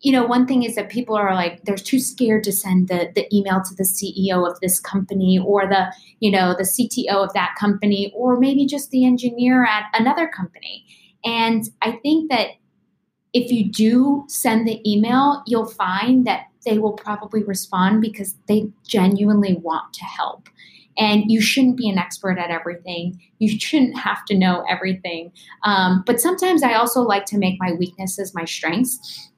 [0.00, 3.10] you know, one thing is that people are like, they're too scared to send the,
[3.14, 7.32] the email to the CEO of this company or the, you know, the CTO of
[7.34, 10.86] that company, or maybe just the engineer at another company.
[11.24, 12.48] And I think that
[13.34, 18.68] if you do send the email, you'll find that they will probably respond because they
[18.86, 20.48] genuinely want to help.
[20.98, 23.20] And you shouldn't be an expert at everything.
[23.38, 25.32] You shouldn't have to know everything.
[25.64, 29.30] Um, but sometimes I also like to make my weaknesses my strengths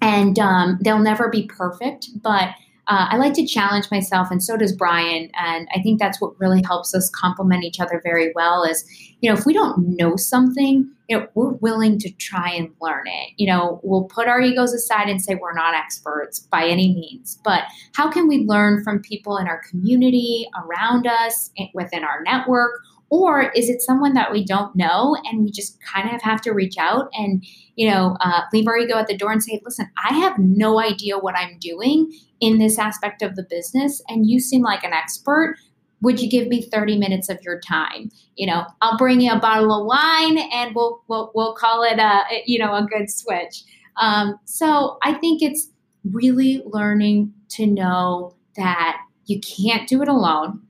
[0.00, 2.50] and um, they'll never be perfect, but
[2.88, 5.28] uh, I like to challenge myself, and so does Brian.
[5.34, 8.62] And I think that's what really helps us complement each other very well.
[8.62, 8.84] Is
[9.20, 13.06] you know, if we don't know something, you know, we're willing to try and learn
[13.06, 13.30] it.
[13.36, 17.40] You know, we'll put our egos aside and say we're not experts by any means,
[17.44, 17.62] but
[17.94, 22.80] how can we learn from people in our community, around us, within our network?
[23.08, 26.50] Or is it someone that we don't know and we just kind of have to
[26.50, 27.44] reach out and,
[27.76, 30.80] you know, uh, leave our ego at the door and say, listen, I have no
[30.80, 34.92] idea what I'm doing in this aspect of the business and you seem like an
[34.92, 35.56] expert.
[36.02, 38.10] Would you give me 30 minutes of your time?
[38.36, 41.98] You know, I'll bring you a bottle of wine and we'll, we'll, we'll call it
[41.98, 43.62] a, you know, a good switch.
[43.96, 45.70] Um, so I think it's
[46.04, 50.62] really learning to know that you can't do it alone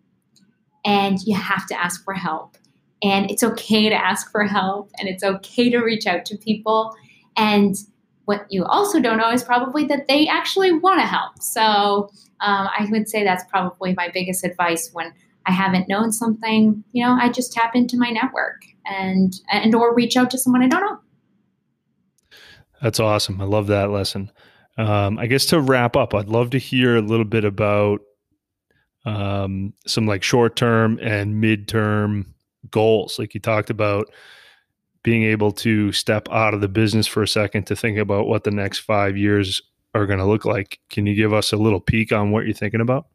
[0.84, 2.56] and you have to ask for help.
[3.02, 6.94] And it's okay to ask for help and it's okay to reach out to people.
[7.36, 7.76] And
[8.26, 11.40] what you also don't know is probably that they actually want to help.
[11.40, 12.10] So
[12.40, 15.12] um, I would say that's probably my biggest advice when
[15.46, 16.84] I haven't known something.
[16.92, 20.62] You know, I just tap into my network and and or reach out to someone
[20.62, 20.98] I don't know.
[22.82, 23.40] That's awesome.
[23.40, 24.30] I love that lesson.
[24.76, 28.00] Um, I guess to wrap up, I'd love to hear a little bit about
[29.06, 32.34] um, some like short term and mid term
[32.70, 33.18] goals.
[33.18, 34.10] Like you talked about
[35.06, 38.42] being able to step out of the business for a second to think about what
[38.42, 39.62] the next five years
[39.94, 40.80] are going to look like.
[40.90, 43.06] Can you give us a little peek on what you're thinking about?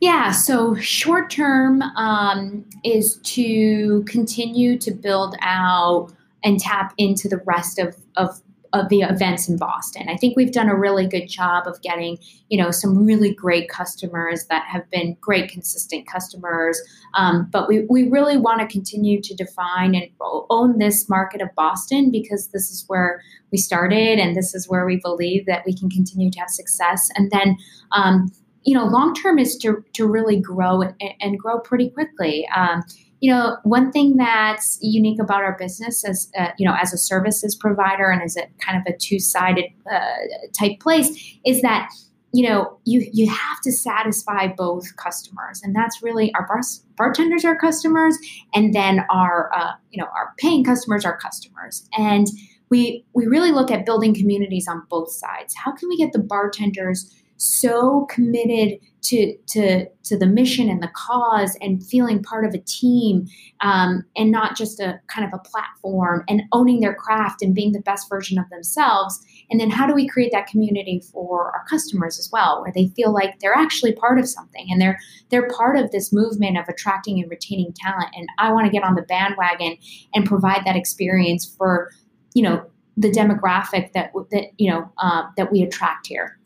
[0.00, 6.10] Yeah, so short term um, is to continue to build out
[6.44, 8.40] and tap into the rest of, of
[8.72, 10.08] of the events in Boston.
[10.08, 12.18] I think we've done a really good job of getting,
[12.48, 16.80] you know, some really great customers that have been great, consistent customers.
[17.14, 20.08] Um, but we, we really want to continue to define and
[20.48, 24.86] own this market of Boston because this is where we started and this is where
[24.86, 27.10] we believe that we can continue to have success.
[27.14, 27.58] And then,
[27.92, 28.32] um,
[28.64, 32.48] you know, long term is to, to really grow and, and grow pretty quickly.
[32.56, 32.82] Um,
[33.22, 36.98] you know, one thing that's unique about our business as, uh, you know, as a
[36.98, 40.16] services provider and as a kind of a two-sided uh,
[40.58, 41.88] type place is that,
[42.32, 45.62] you know, you, you have to satisfy both customers.
[45.62, 46.62] And that's really our bar-
[46.96, 48.18] bartenders are customers
[48.54, 51.88] and then our, uh, you know, our paying customers are customers.
[51.96, 52.26] And
[52.70, 55.54] we, we really look at building communities on both sides.
[55.54, 60.90] How can we get the bartenders so committed to to to the mission and the
[60.94, 63.26] cause and feeling part of a team
[63.60, 67.72] um, and not just a kind of a platform and owning their craft and being
[67.72, 69.20] the best version of themselves.
[69.50, 72.92] And then how do we create that community for our customers as well where they
[72.94, 74.98] feel like they're actually part of something and they're
[75.30, 78.10] they're part of this movement of attracting and retaining talent?
[78.14, 79.76] And i want to get on the bandwagon
[80.14, 81.90] and provide that experience for
[82.34, 82.64] you know
[82.96, 86.38] the demographic that that you know uh, that we attract here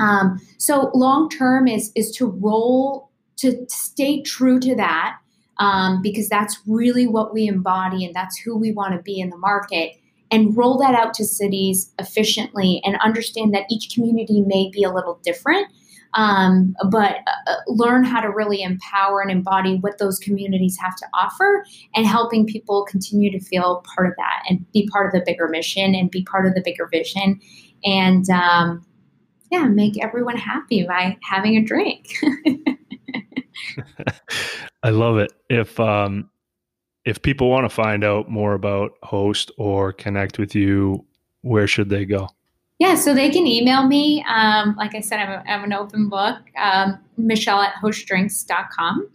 [0.00, 5.18] um, so long term is is to roll to stay true to that
[5.58, 9.30] um, because that's really what we embody and that's who we want to be in
[9.30, 9.92] the market
[10.30, 14.90] and roll that out to cities efficiently and understand that each community may be a
[14.90, 15.68] little different
[16.14, 21.06] um, but uh, learn how to really empower and embody what those communities have to
[21.12, 21.64] offer
[21.94, 25.48] and helping people continue to feel part of that and be part of the bigger
[25.48, 27.40] mission and be part of the bigger vision.
[27.84, 28.86] And um,
[29.54, 32.12] yeah, make everyone happy by having a drink.
[34.82, 35.32] I love it.
[35.48, 36.28] If um
[37.04, 41.04] if people want to find out more about host or connect with you,
[41.42, 42.28] where should they go?
[42.80, 44.24] Yeah, so they can email me.
[44.28, 49.08] Um, like I said, I'm, a, I'm an open book, um, Michelle at hostdrinks.com.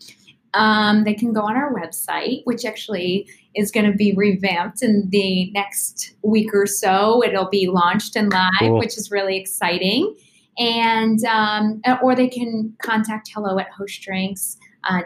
[0.53, 5.09] Um, they can go on our website, which actually is going to be revamped in
[5.09, 7.23] the next week or so.
[7.23, 8.79] It'll be launched and live, cool.
[8.79, 10.15] which is really exciting
[10.59, 15.01] and um, or they can contact hello at host drinks uh,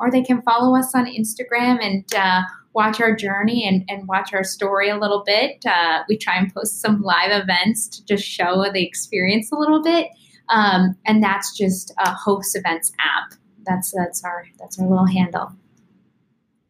[0.00, 2.42] or they can follow us on Instagram and uh,
[2.74, 5.64] watch our journey and, and watch our story a little bit.
[5.66, 9.82] Uh, we try and post some live events to just show the experience a little
[9.82, 10.08] bit.
[10.48, 13.38] Um, and that's just a host events app.
[13.66, 15.52] That's that's our that's our little handle.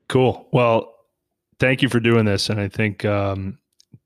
[0.08, 0.48] Cool.
[0.52, 0.94] Well,
[1.60, 2.50] thank you for doing this.
[2.50, 3.58] And I think um,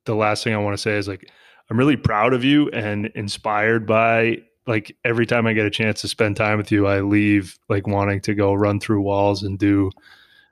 [0.05, 1.31] the last thing I want to say is like
[1.71, 6.01] I'm really proud of you and inspired by like every time I get a chance
[6.03, 9.59] to spend time with you, I leave like wanting to go run through walls and
[9.59, 9.91] do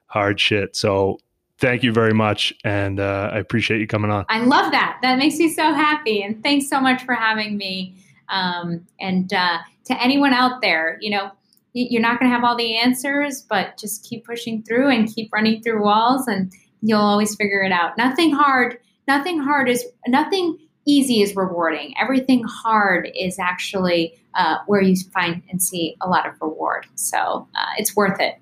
[0.06, 0.74] hard shit.
[0.74, 1.20] So
[1.58, 2.52] thank you very much.
[2.64, 4.24] And uh, I appreciate you coming on.
[4.28, 4.98] I love that.
[5.02, 6.22] That makes me so happy.
[6.22, 7.94] And thanks so much for having me.
[8.28, 11.30] Um, and uh, to anyone out there, you know,
[11.72, 15.32] you're not going to have all the answers, but just keep pushing through and keep
[15.32, 16.52] running through walls, and
[16.82, 17.96] you'll always figure it out.
[17.96, 21.94] Nothing hard, nothing hard is nothing easy is rewarding.
[22.00, 26.86] Everything hard is actually uh, where you find and see a lot of reward.
[26.94, 28.36] So uh, it's worth it.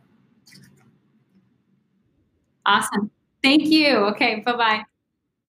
[2.66, 3.10] Awesome.
[3.42, 3.96] Thank you.
[3.96, 4.40] Okay.
[4.44, 4.97] Bye bye.